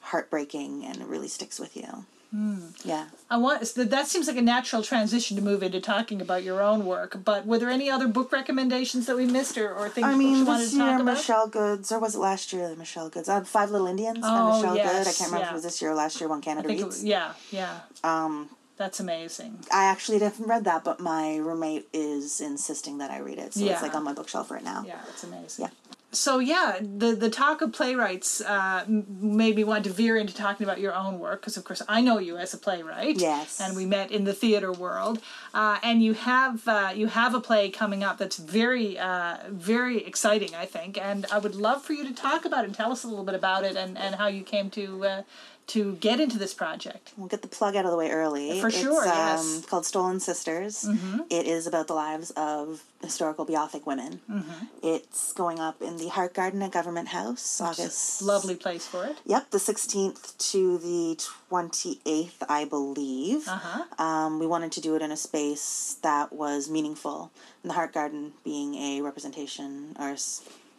[0.00, 2.04] heartbreaking and really sticks with you.
[2.30, 2.66] Hmm.
[2.84, 3.06] Yeah.
[3.28, 6.62] I want that that seems like a natural transition to move into talking about your
[6.62, 7.18] own work.
[7.24, 10.18] But were there any other book recommendations that we missed, or, or things I you
[10.18, 11.14] mean, wanted this to talk year about?
[11.16, 12.72] Michelle Good's, or was it last year?
[12.76, 13.28] Michelle Good's.
[13.28, 15.10] Had Five Little Indians by Oh, Michelle yes, Good.
[15.10, 16.28] I can't remember if it was this year or last year.
[16.28, 16.84] Won Canada reads.
[16.84, 17.80] was, yeah, yeah.
[18.04, 19.58] Um, That's amazing.
[19.72, 23.60] I actually haven't read that, but my roommate is insisting that I read it, so
[23.64, 23.72] Yeah.
[23.72, 24.84] it's like on my bookshelf right now.
[24.86, 25.64] Yeah, it's amazing.
[25.64, 25.70] Yeah.
[26.12, 30.64] So yeah, the the talk of playwrights uh, made me want to veer into talking
[30.64, 33.20] about your own work because, of course, I know you as a playwright.
[33.20, 33.60] Yes.
[33.60, 35.20] And we met in the theater world,
[35.54, 40.04] uh, and you have uh, you have a play coming up that's very uh, very
[40.04, 42.90] exciting, I think, and I would love for you to talk about it and tell
[42.90, 45.22] us a little bit about it and, and how you came to uh,
[45.70, 47.12] to get into this project.
[47.16, 48.60] We'll get the plug out of the way early.
[48.60, 49.44] For sure, It's um, yes.
[49.46, 49.68] Mm-hmm.
[49.68, 50.88] called Stolen Sisters.
[51.30, 54.20] It is about the lives of historical Beothuk women.
[54.28, 54.64] Mm-hmm.
[54.82, 58.20] It's going up in the Heart Garden at Government House, August.
[58.20, 59.18] Lovely place for it.
[59.24, 61.16] Yep, the 16th to the
[61.50, 63.46] 28th, I believe.
[63.46, 64.02] Uh-huh.
[64.02, 67.30] Um, we wanted to do it in a space that was meaningful.
[67.62, 70.16] And the Heart Garden being a representation or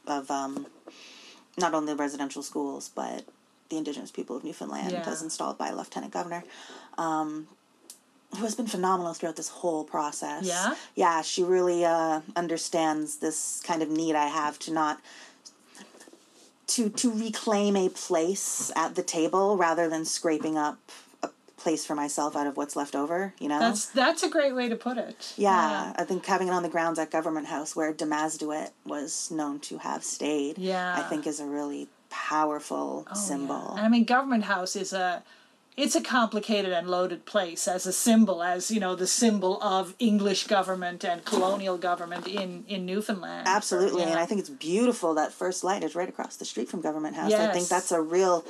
[0.08, 0.66] of um,
[1.58, 3.24] not only residential schools, but
[3.72, 5.04] the Indigenous people of Newfoundland, Yeah.
[5.10, 6.44] as installed by Lieutenant Governor.
[7.00, 7.48] Um,
[8.38, 10.46] who has been phenomenal throughout this whole process.
[10.46, 10.76] Yeah?
[10.96, 15.02] Yeah, she really uh, understands this kind of need I have to not
[16.68, 20.78] to to reclaim a place at the table rather than scraping up
[21.22, 23.60] a place for myself out of what's left over, you know?
[23.60, 25.34] That's that's a great way to put it.
[25.36, 29.60] yeah, I think having it on the grounds at Government House where Demasduit was known
[29.62, 30.96] to have stayed, Yeah.
[30.98, 33.56] I think is a really powerful Oh, symbol.
[33.70, 33.78] yeah.
[33.78, 35.24] And I mean, Government House is a
[35.78, 39.96] it's a complicated and loaded place as a symbol, as you know, the symbol of
[40.00, 43.48] English government and colonial government in in Newfoundland.
[43.48, 44.10] Absolutely, Yeah.
[44.10, 47.16] and I think it's beautiful that First Light is right across the street from Government
[47.16, 47.34] House.
[47.34, 48.44] I think that's a real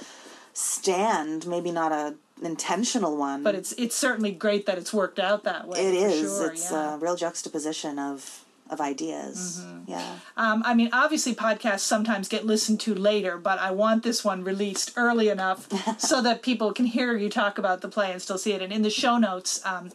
[0.53, 3.43] stand, maybe not a intentional one.
[3.43, 5.79] but it's it's certainly great that it's worked out that way.
[5.87, 6.21] It is.
[6.37, 6.95] Sure, it's yeah.
[6.95, 9.61] a real juxtaposition of of ideas.
[9.63, 9.91] Mm-hmm.
[9.91, 10.15] Yeah.
[10.37, 14.43] Um, I mean, obviously, podcasts sometimes get listened to later, but I want this one
[14.43, 15.67] released early enough
[15.99, 18.61] so that people can hear you talk about the play and still see it.
[18.61, 19.91] And in the show notes, um,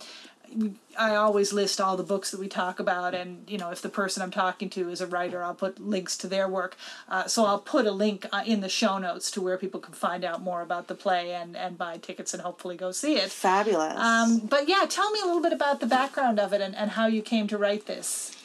[0.99, 3.89] I always list all the books that we talk about, and you know, if the
[3.89, 6.77] person I'm talking to is a writer, I'll put links to their work.
[7.09, 9.93] Uh, so I'll put a link uh, in the show notes to where people can
[9.93, 13.31] find out more about the play and and buy tickets and hopefully go see it.
[13.31, 13.99] Fabulous.
[13.99, 16.93] Um, but yeah, tell me a little bit about the background of it and, and
[16.93, 18.37] how you came to write this.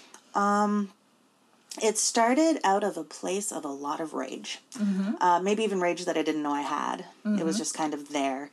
[1.82, 4.60] It started out of a place of a lot of rage.
[4.74, 5.16] Mm-hmm.
[5.22, 7.06] Uh, maybe even rage that I didn't know I had.
[7.40, 8.50] It was just kind of there.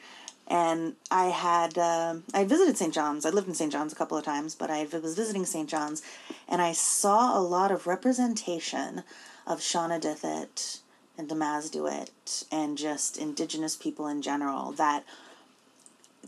[0.47, 2.95] And I had um I visited St.
[2.95, 3.27] John's.
[3.27, 3.71] I lived in St.
[3.73, 5.69] John's a couple of times, but I was visiting St.
[5.69, 6.03] John's,
[6.49, 9.03] and I saw a lot of representation
[9.47, 10.81] of Shanawdithit
[11.19, 15.05] and Demasduit and just Indigenous people in general that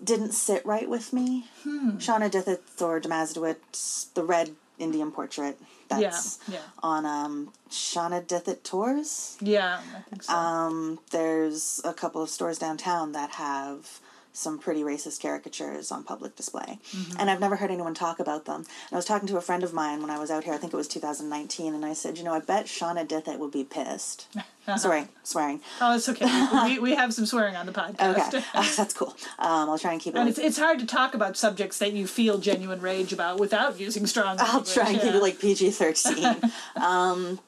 [0.03, 1.47] didn't sit right with me.
[1.63, 1.97] Hmm.
[1.97, 9.37] Shanawdithit or Demasduit, the red Indian portrait that's yeah, yeah, on um, Shanawdithit tours.
[9.41, 9.81] yeah.
[9.97, 10.33] I think so.
[10.33, 14.01] Um, there's a couple of stores downtown that have
[14.33, 16.79] some pretty racist caricatures on public display.
[17.19, 18.61] And I've never heard anyone talk about them.
[18.61, 20.57] And I was talking to a friend of mine when I was out here, I
[20.57, 24.29] think it was 2019, and I said, you know, I bet Shanawdithit would be pissed.
[24.77, 25.61] Sorry, swearing.
[25.81, 26.27] Oh, it's okay.
[26.65, 28.29] we, we have some swearing on the podcast.
[28.35, 28.45] Okay,
[28.77, 29.17] that's cool.
[29.39, 30.19] Um, I'll try and keep it.
[30.19, 33.41] And like- it's, it's hard to talk about subjects that you feel genuine rage about
[33.41, 36.37] without using strong I'll try and keep it like PG 13.
[36.77, 37.41] um,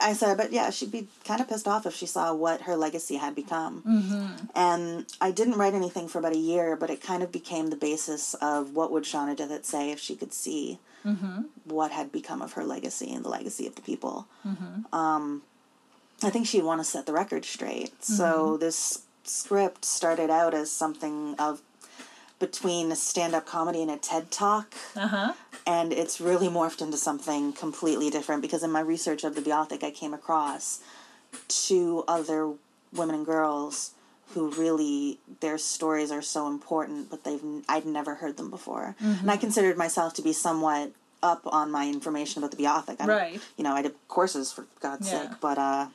[0.00, 2.76] I said, but yeah, she'd be kind of pissed off if she saw what her
[2.76, 3.82] legacy had become.
[3.82, 4.46] Mm-hmm.
[4.54, 7.76] And I didn't write anything for about a year, but it kind of became the
[7.76, 10.78] basis of what would Shanawdithit say if she could see
[11.64, 14.26] what had become of her legacy and the legacy of the people.
[14.92, 15.42] Um,
[16.22, 18.02] I think she'd want to set the record straight.
[18.04, 21.60] So this script started out as something of
[22.38, 25.32] between a stand-up comedy and a TED talk Uh-huh.
[25.66, 29.82] and it's really morphed into something completely different because in my research of the Beothuk,
[29.82, 30.80] I came across
[31.48, 32.52] two other
[32.92, 33.92] women and girls
[34.30, 39.30] who really their stories are so important, but they've I'd never heard them before, and
[39.30, 42.96] I considered myself to be somewhat up on my information about the Beothuk.
[43.00, 43.40] I'm, Right.
[43.56, 45.22] You know, I did courses for God's Yeah.
[45.28, 45.86] sake, but uh,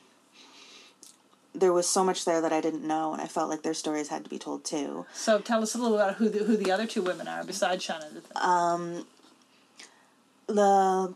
[1.54, 4.08] there was so much there that I didn't know, and I felt like their stories
[4.08, 5.06] had to be told too.
[5.12, 7.86] So tell us a little about who the, who the other two women are besides
[7.86, 8.34] Shauna.
[8.42, 9.06] Um,
[10.46, 11.14] the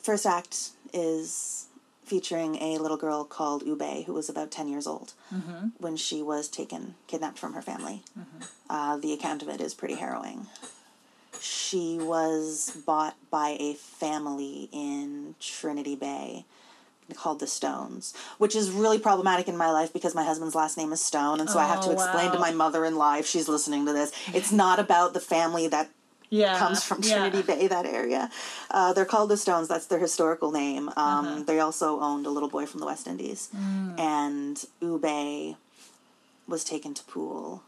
[0.00, 1.66] first act is
[2.04, 5.68] featuring a little girl called Ube, who was about 10 years old mm-hmm.
[5.78, 8.02] when she was taken, kidnapped from her family.
[8.18, 8.44] Mm-hmm.
[8.70, 10.46] Uh, the account of it is pretty harrowing.
[11.40, 16.46] She was bought by a family in Trinity Bay
[17.16, 20.92] called the Stones, which is really problematic in my life because my husband's last name
[20.92, 23.86] is Stone, and so I have to Oh, explain to my mother-in-law if she's listening
[23.86, 24.12] to this.
[24.34, 25.88] It's not about the family that
[26.30, 26.58] Yeah.
[26.58, 27.14] comes from yeah.
[27.30, 28.30] Trinity Bay, that area.
[28.70, 29.68] Uh, they're called the Stones.
[29.68, 30.88] That's their historical name.
[30.96, 31.42] Um, Uh-huh.
[31.46, 33.98] They also owned a little boy from the West Indies, Mm.
[33.98, 35.56] and Ube
[36.46, 37.62] was taken to Poole,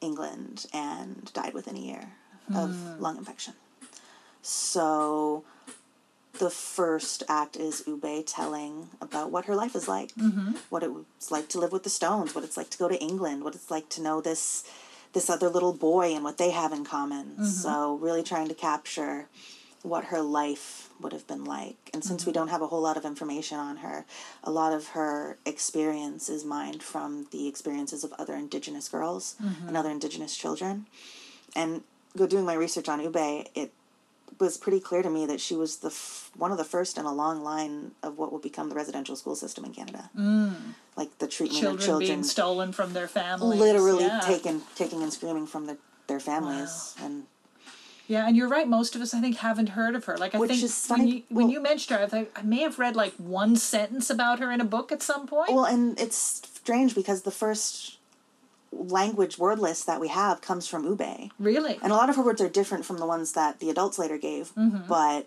[0.00, 2.12] England, and died within a year
[2.48, 2.56] Hmm.
[2.56, 3.54] of lung infection.
[4.42, 5.44] So
[6.38, 10.52] the first act is Ube telling about what her life is like, mm-hmm.
[10.70, 13.44] what it's like to live with the Stones, what it's like to go to England,
[13.44, 14.64] what it's like to know this
[15.12, 17.26] this other little boy and what they have in common.
[17.28, 17.44] Mm-hmm.
[17.44, 19.28] So really trying to capture
[19.82, 21.90] what her life would have been like.
[21.94, 22.40] And since we mm-hmm.
[22.40, 24.04] don't have a whole lot of information on her,
[24.44, 29.76] a lot of her experience is mined from the experiences of other indigenous girls and
[29.76, 30.86] other indigenous children.
[31.54, 31.82] And
[32.16, 33.72] go doing my research on Ube, it
[34.38, 37.04] was pretty clear to me that she was the f- one of the first in
[37.06, 40.10] a long line of what will become the residential school system in Canada.
[40.18, 40.54] Mm.
[40.96, 43.58] Like the treatment Children, of children being stolen from their families.
[43.60, 44.20] literally yeah.
[44.20, 47.24] taken taking and screaming from the, their families and
[48.08, 48.68] Yeah, and you're right.
[48.68, 50.16] Most of us, I think, haven't heard of her.
[50.16, 52.60] Like, I Which think when you when well- you mentioned her, I, think, I may
[52.60, 55.50] have read like one sentence about her in a book at some point.
[55.52, 57.95] Well, and it's strange because the first
[58.76, 61.30] language word list that we have comes from Ube.
[61.38, 61.78] really?
[61.82, 64.18] And a lot of her words are different from the ones that the adults later
[64.18, 64.52] gave,
[64.88, 65.26] but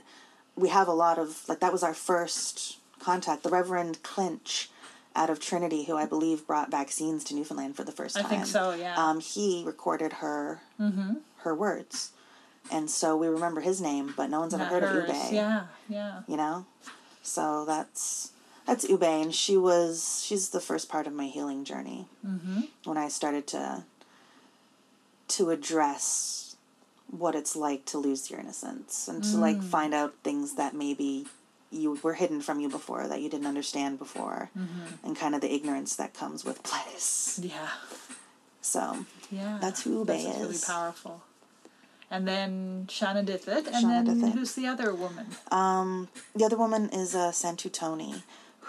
[0.55, 3.43] we have a lot of, like, that was our first contact.
[3.43, 4.69] The Reverend Clinch
[5.15, 8.25] out of Trinity, who I believe brought vaccines to Newfoundland for the first time.
[8.25, 8.73] I think so.
[8.73, 8.95] Yeah.
[8.95, 10.62] Um, he recorded her
[11.38, 12.12] her words.
[12.71, 15.09] And so we remember his name, but no one's ever Not heard hers.
[15.09, 15.33] of Ube.
[15.33, 16.21] Yeah, yeah.
[16.27, 16.65] you know
[17.21, 18.31] so that's
[18.69, 22.62] that's ube and she was she's the first part of my healing journey mm-hmm.
[22.84, 23.84] when i started to
[25.27, 26.55] to address
[27.10, 31.25] what it's like to lose your innocence and to like find out things that maybe
[31.71, 34.51] you were hidden from you before that you didn't understand before
[35.03, 37.69] and kind of the ignorance that comes with bliss Yeah,
[38.62, 39.58] so yeah.
[39.62, 41.23] That's who Ube That's really powerful.
[42.12, 44.34] And then Shanawdithit, and Shannon then Dithit.
[44.34, 45.27] who's the other woman?
[45.51, 48.15] um The other woman is uh, Santu Toney,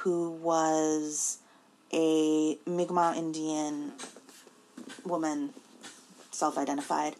[0.02, 1.38] who was
[1.92, 3.92] a Mi'kmaq Indian
[5.04, 5.50] woman,
[6.30, 7.16] self-identified.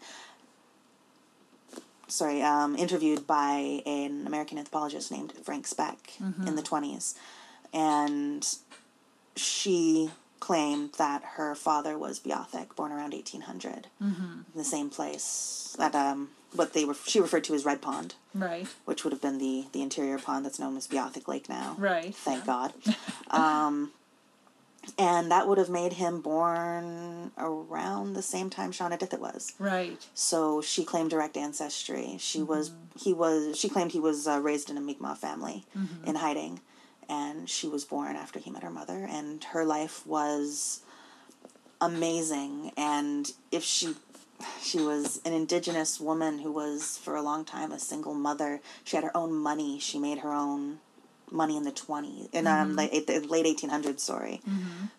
[2.07, 6.13] Sorry, um, interviewed by an American anthropologist named Frank Speck
[6.47, 7.15] in the twenties,
[7.73, 8.45] and
[9.35, 13.41] she claimed that her father was Beothuk, born around eighteen
[14.01, 18.15] in the same place that um, what they were she referred to as Red Pond
[18.33, 21.75] Right, which would have been the the interior pond that's known as Beothuk Lake now.
[21.79, 22.13] right.
[22.15, 22.73] Thank God.
[23.31, 23.91] um,
[24.97, 29.53] and that would have made him born around the same time Shanawdithit was.
[29.59, 30.03] Right.
[30.15, 32.15] So she claimed direct ancestry.
[32.19, 32.99] She was Mm-hmm.
[33.03, 36.05] he was she claimed he was uh, raised in a Mi'kmaq family Mm-hmm.
[36.07, 36.61] in hiding,
[37.07, 40.81] and she was born after he met her mother, and her life was
[41.79, 42.71] amazing.
[42.77, 43.95] And if she
[44.61, 48.61] she was an indigenous woman who was for a long time a single mother.
[48.83, 49.79] She had her own money.
[49.79, 50.79] She made her own
[51.33, 54.41] money in the 20s in um like the late 1800s sorry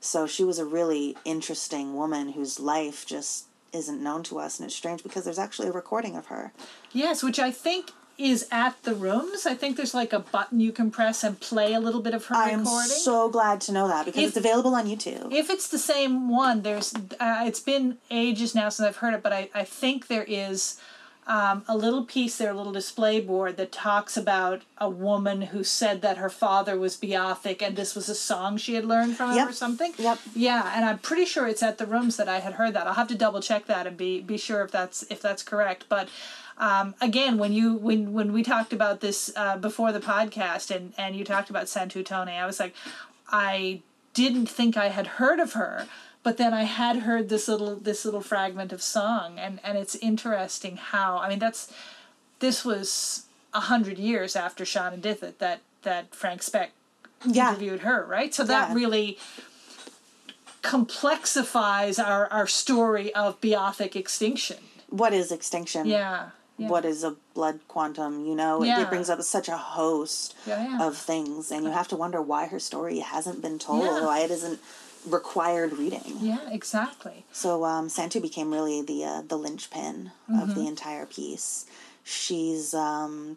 [0.01, 4.67] so she was a really interesting woman whose life just isn't known to us and
[4.67, 6.51] it's strange because there's actually a recording of her
[6.91, 9.47] Yes, which I think is at the rooms.
[9.47, 12.27] I think there's like a button you can press and play a little bit of
[12.27, 12.61] her recording.
[12.61, 15.79] i'm so glad to know that because If- it's available on youtube if it's the
[15.79, 19.65] same one, there's uh, it's been ages now since I've heard it, but I, I
[19.65, 20.79] think there is
[21.27, 25.63] um, a little piece there, a little display board that talks about a woman who
[25.63, 29.31] said that her father was Beothuk and this was a song she had learned from
[29.33, 29.93] him or something.
[29.99, 30.19] Yep.
[30.35, 32.89] Yeah, and I'm pretty sure it's at the rooms that I had heard that.
[32.89, 35.85] I'll have to double check that and be be sure if that's if that's correct.
[35.89, 36.09] But
[36.69, 40.93] um, again, when you when when we talked about this uh, before the podcast and
[40.97, 42.75] and you talked about Santu Toney, I was like,
[43.29, 43.81] I
[44.15, 45.87] didn't think I had heard of her,
[46.23, 49.97] but then I had heard this little this little fragment of song, and and it's
[49.97, 51.73] interesting how I mean that's
[52.39, 56.71] this was a hundred years after Shanawdithit that that Frank Speck
[57.27, 58.33] yeah interviewed her, right?
[58.35, 58.75] So that Yeah.
[58.75, 59.19] really
[60.63, 64.59] complexifies our our story of Beothuk extinction.
[64.91, 66.31] what is extinction Yeah.
[66.59, 66.69] Yeah.
[66.69, 68.63] what is a blood quantum you know?
[68.63, 68.83] It- Yeah.
[68.83, 72.47] it brings up such a host Yeah, of things and you have to wonder why
[72.47, 74.61] her story hasn't been told why it isn't
[75.09, 76.19] required reading.
[76.21, 77.25] Yeah, exactly.
[77.33, 81.67] so um, santu became really the uh, the linchpin of the entire piece.
[82.05, 83.37] She's um,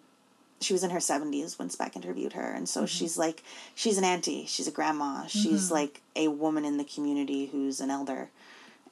[0.62, 3.44] she was in her 70s when Speck interviewed her and so she's like
[3.76, 7.92] she's an auntie she's a grandma she's like a woman in the community who's an
[7.92, 8.30] elder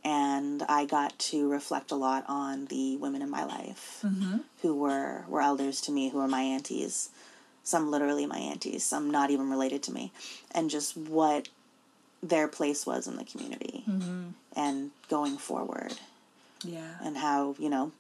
[0.06, 4.38] and I got to reflect a lot on the women in my life mm-hmm.
[4.62, 7.10] who were were elders to me, who were my aunties,
[7.64, 10.12] some literally my aunties, some not even related to me,
[10.52, 11.48] and just what
[12.22, 14.30] their place was in the community mm-hmm.
[14.56, 15.94] and going forward,
[16.64, 16.96] Yeah.
[17.04, 17.92] and how you know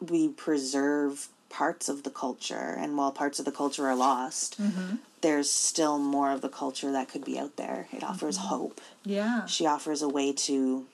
[0.00, 4.60] we preserve parts of the culture, and while parts of the culture are lost.
[4.60, 4.96] Mm-hmm.
[5.22, 7.88] There's still more of the culture that could be out there.
[7.92, 8.48] It offers mm-hmm.
[8.48, 9.46] hope Yeah.
[9.46, 10.86] she offers a way to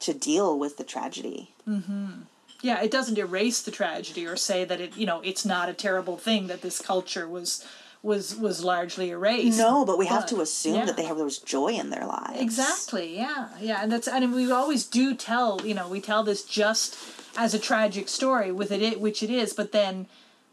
[0.00, 2.22] to deal with the tragedy mm-hmm.
[2.62, 5.72] Yeah, it doesn't erase the tragedy or say that it, you know, it's not a
[5.72, 7.66] terrible thing that this culture was
[8.02, 9.58] was was largely erased.
[9.58, 10.84] No, but we have to assume yeah.
[10.86, 12.40] that they have there was joy in their lives.
[12.40, 13.16] Exactly.
[13.16, 13.48] Yeah.
[13.60, 13.82] Yeah.
[13.82, 16.96] And that's and we always do tell you know we tell this just
[17.36, 20.06] as a tragic story with it which it is, but then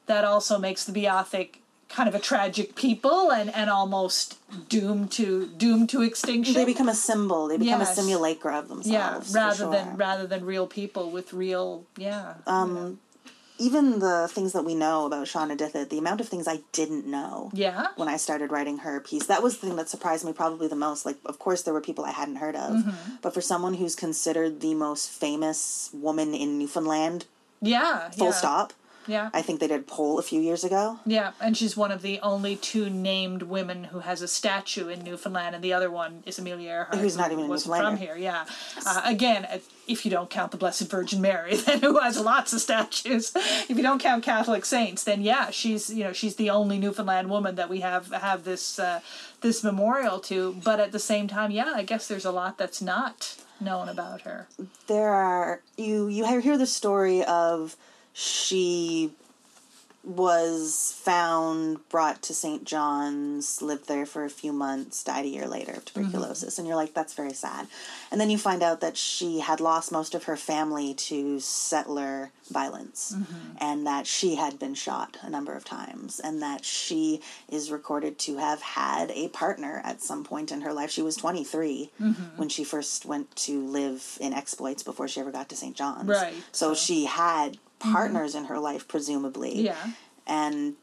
[0.07, 1.55] that also makes the Beothuk
[1.89, 4.37] kind of a tragic people and and almost
[4.69, 6.53] doomed to doomed to extinction.
[6.53, 7.47] They become a symbol.
[7.47, 7.91] They become Yes.
[7.97, 9.33] a simulacra of themselves.
[9.33, 9.71] yeah, rather sure.
[9.71, 12.35] than rather than real people with real yeah.
[12.45, 12.99] Um,
[13.59, 17.49] even the things that we know about Shanawdithit, the amount of things I didn't know
[17.53, 17.87] yeah.
[17.95, 20.75] when I started writing her piece, that was the thing that surprised me probably the
[20.75, 21.07] most.
[21.07, 23.15] Like, of course, there were people I hadn't heard of, Mm-hmm.
[23.23, 27.25] but for someone who's considered the most famous woman in Newfoundland,
[27.59, 28.11] Yeah.
[28.11, 28.33] full yeah.
[28.33, 28.73] stop.
[29.07, 29.29] Yeah.
[29.33, 30.99] I think they did poll a few years ago.
[31.05, 35.03] Yeah, and she's one of the only two named women who has a statue in
[35.03, 38.15] Newfoundland, and the other one is Amelia Earhart, Who's not even a wasn't from here.
[38.17, 38.45] Yeah,
[38.85, 39.47] uh, again,
[39.87, 43.33] if you don't count the Blessed Virgin Mary, then who has lots of statues.
[43.35, 47.29] If you don't count Catholic saints, then yeah, she's you know she's the only Newfoundland
[47.29, 48.99] woman that we have have this uh,
[49.41, 50.53] this memorial to.
[50.63, 54.21] But at the same time, yeah, I guess there's a lot that's not known about
[54.21, 54.47] her.
[54.87, 57.75] there are you you hear the story of
[58.19, 59.11] she
[60.07, 65.47] was found brought to st john's lived there for a few months died a year
[65.47, 65.99] later of mm-hmm.
[65.99, 66.57] tuberculosis.
[66.57, 67.67] And you're like that's very sad.
[68.09, 72.31] And then you find out that she had lost most of her family to settler
[72.49, 73.57] violence mm-hmm.
[73.59, 78.17] and that she had been shot a number of times and that she is recorded
[78.19, 80.89] to have had a partner at some point in her life.
[80.89, 82.23] She was 23 mm-hmm.
[82.37, 86.07] when she first went to live in exploits before she ever got to st john's.
[86.07, 89.75] Right, so, so- she had partners in her life presumably Yeah,
[90.25, 90.75] and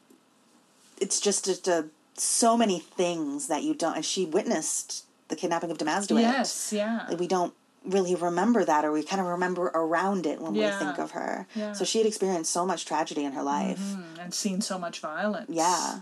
[0.99, 1.85] it's just just a,
[2.15, 6.21] so many things that you don't and she witnessed the kidnapping of Demasduit.
[6.21, 10.39] yes, yeah, Like, we don't really remember that or we kind of remember around it
[10.41, 10.79] when Yeah.
[10.79, 11.73] we think of her Yeah.
[11.73, 14.99] so she had experienced so much tragedy in her life Mm, and seen so much
[15.01, 15.49] violence.
[15.49, 16.01] yeah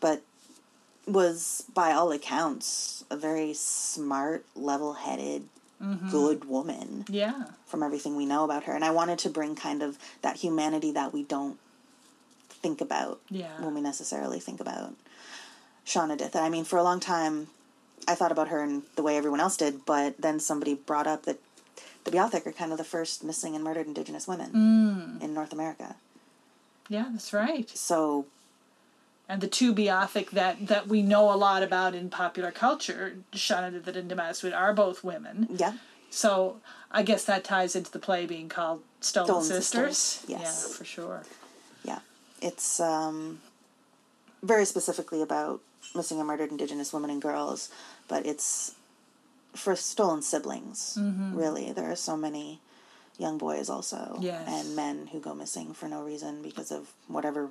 [0.00, 0.22] but
[1.06, 5.48] was by all accounts a very smart level-headed
[5.82, 6.10] Mm-hmm.
[6.10, 9.80] good woman yeah, from everything we know about her and i wanted to bring kind
[9.80, 11.56] of that humanity that we don't
[12.48, 13.60] think about yeah.
[13.60, 14.94] when we necessarily think about
[15.86, 16.36] Shanawdithit.
[16.36, 17.46] I mean, for a long time,
[18.06, 21.24] I thought about her in the way everyone else did, but then somebody brought up
[21.24, 21.38] that
[22.04, 25.22] the Beothuk are kind of the first missing and murdered Indigenous women Mm.
[25.22, 25.96] in North America.
[26.88, 27.70] Yeah, that's right.
[27.70, 28.26] So,
[29.28, 33.96] and the two Beothuk that that we know a lot about in popular culture, Shanawdithit
[33.96, 35.46] and Demasduit, are both women.
[35.50, 35.74] yeah,
[36.10, 36.60] So
[36.90, 39.96] I guess that ties into the play being called Stolen, Stolen Sisters.
[39.98, 40.66] Sisters, yes.
[40.70, 41.22] Yeah, for sure.
[41.84, 41.98] yeah.
[42.40, 43.40] It's um,
[44.42, 45.60] very specifically about
[45.94, 47.70] missing and murdered Indigenous women and girls,
[48.08, 48.74] but it's
[49.54, 51.36] for stolen siblings, Mm-hmm.
[51.36, 51.72] really.
[51.72, 52.60] There are so many
[53.18, 54.44] young boys also Yes.
[54.48, 57.48] and men who go missing for no reason because of whatever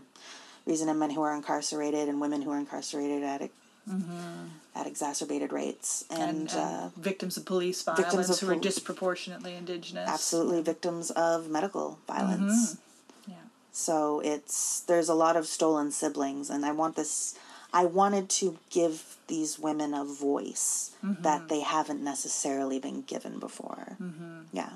[0.68, 3.42] reason and men who are incarcerated and women who are incarcerated at
[4.76, 6.30] at exacerbated rates and, Mm-hmm.
[6.30, 10.08] And, and uh, victims of police violence victims of who are disproportionately indigenous.
[10.10, 13.32] absolutely victims of medical violence Mm-hmm.
[13.32, 13.46] Yeah.
[13.72, 17.36] so it's there's a lot of stolen siblings and i want this
[17.74, 21.22] i wanted to give these women a voice Mm-hmm.
[21.24, 24.42] that they haven't necessarily been given before Mm-hmm.
[24.52, 24.74] yeah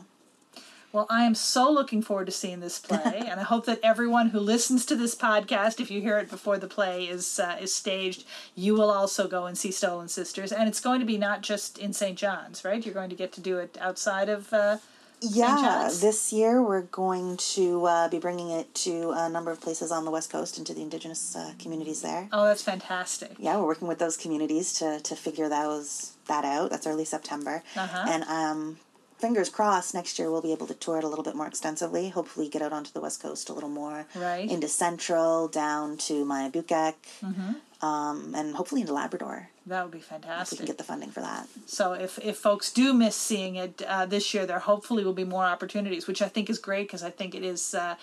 [0.93, 4.29] Well, I am so looking forward to seeing this play, and I hope that everyone
[4.29, 7.73] who listens to this podcast, if you hear it before the play is uh, is
[7.73, 8.25] staged,
[8.55, 11.77] you will also go and see Stolen Sisters, and it's going to be not just
[11.77, 12.17] in St.
[12.17, 12.85] John's, right?
[12.85, 14.51] You're going to get to do it outside of.
[14.53, 14.77] Uh,
[15.23, 19.91] yeah this year we're going to uh, be bringing it to a number of places
[19.91, 23.29] on the west coast and to the indigenous uh, communities there oh, that's fantastic.
[23.37, 27.61] yeah we're working with those communities to, to figure those that out that's early september
[27.75, 28.05] Uh-huh.
[28.09, 28.77] and um,
[29.21, 32.09] fingers crossed next year we'll be able to tour it a little bit more extensively
[32.09, 34.49] hopefully get out onto the west coast a little more Right.
[34.49, 37.85] into central down to Miawpukek, Mm-hmm.
[37.85, 40.47] um, and hopefully into labrador That would be fantastic.
[40.47, 43.55] if we can get the funding for that So if, if folks do miss seeing
[43.55, 46.87] it uh, this year, there hopefully will be more opportunities, which I think is great
[46.87, 47.95] because I think it is uh,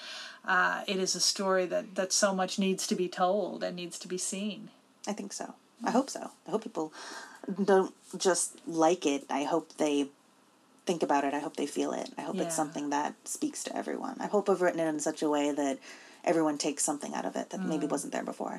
[0.55, 3.99] uh, it is a story that, that so much needs to be told and needs
[4.05, 4.61] to be seen.
[5.07, 5.47] i think so
[5.89, 6.89] i hope so i hope people
[7.73, 7.93] don't
[8.27, 9.97] just like it i hope they
[10.89, 12.45] think about it i hope they feel it i hope Yeah.
[12.45, 15.47] it's something that speaks to everyone i hope i've written it in such a way
[15.63, 15.77] that
[16.31, 17.69] everyone takes something out of it that Mm.
[17.73, 18.57] maybe wasn't there before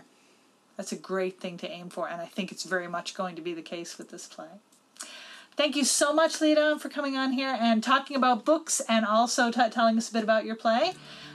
[0.77, 3.41] That's a great thing to aim for, and I think it's very much going to
[3.49, 4.47] be the case with this play.
[5.59, 9.51] Thank you so much, Lita, for coming on here and talking about books and also
[9.51, 10.93] t- telling us a bit about your play.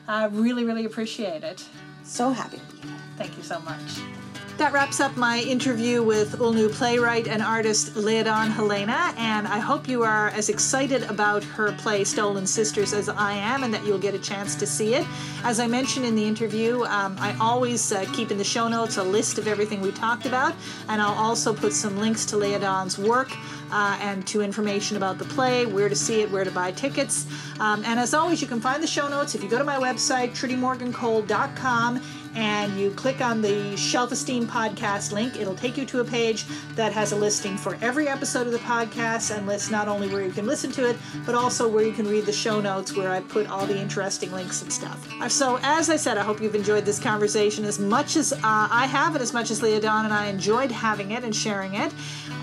[0.09, 1.61] I really, really appreciate it.
[2.05, 4.24] so happy to be here Thank you so much.
[4.57, 9.89] That wraps up my interview with L'nu playwright and artist Leahdawn Helena, and I hope
[9.89, 13.99] you are as excited about her play Stolen Sisters as I am, and that you'll
[13.99, 15.05] get a chance to see it.
[15.43, 18.97] As I mentioned in the interview, um, I always uh, keep in the show notes
[18.97, 20.55] a list of everything we talked about,
[20.89, 23.33] and I'll also put some links to Leahdawn's work
[23.73, 27.27] uh, and to information about the play, where to see it, where to buy tickets.
[27.59, 29.81] Um, and as always, you can find the show notes if you go to my
[29.81, 32.01] website, trudymorgancole.com
[32.35, 36.45] and you click on the Shelf Esteem podcast link, it'll take you to a page
[36.75, 40.23] that has a listing for every episode of the podcast and lists not only where
[40.23, 43.11] you can listen to it, but also where you can read the show notes where
[43.11, 45.09] I put all the interesting links and stuff.
[45.21, 48.39] Uh, so, as I said, I hope you've enjoyed this conversation as much as uh,
[48.43, 51.93] I have and as much as Leahdawn and I enjoyed having it and sharing it.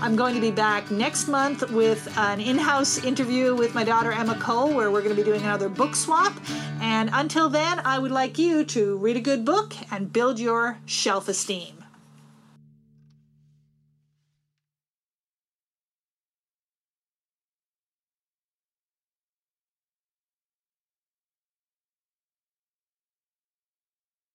[0.02, 4.10] I'm going to be back next month with an in house interview with my daughter
[4.10, 6.32] Emma Cole, where we're going to be doing another book swap.
[6.80, 10.78] And until then, I would like you to read a good book and build your
[10.86, 11.81] shelf esteem.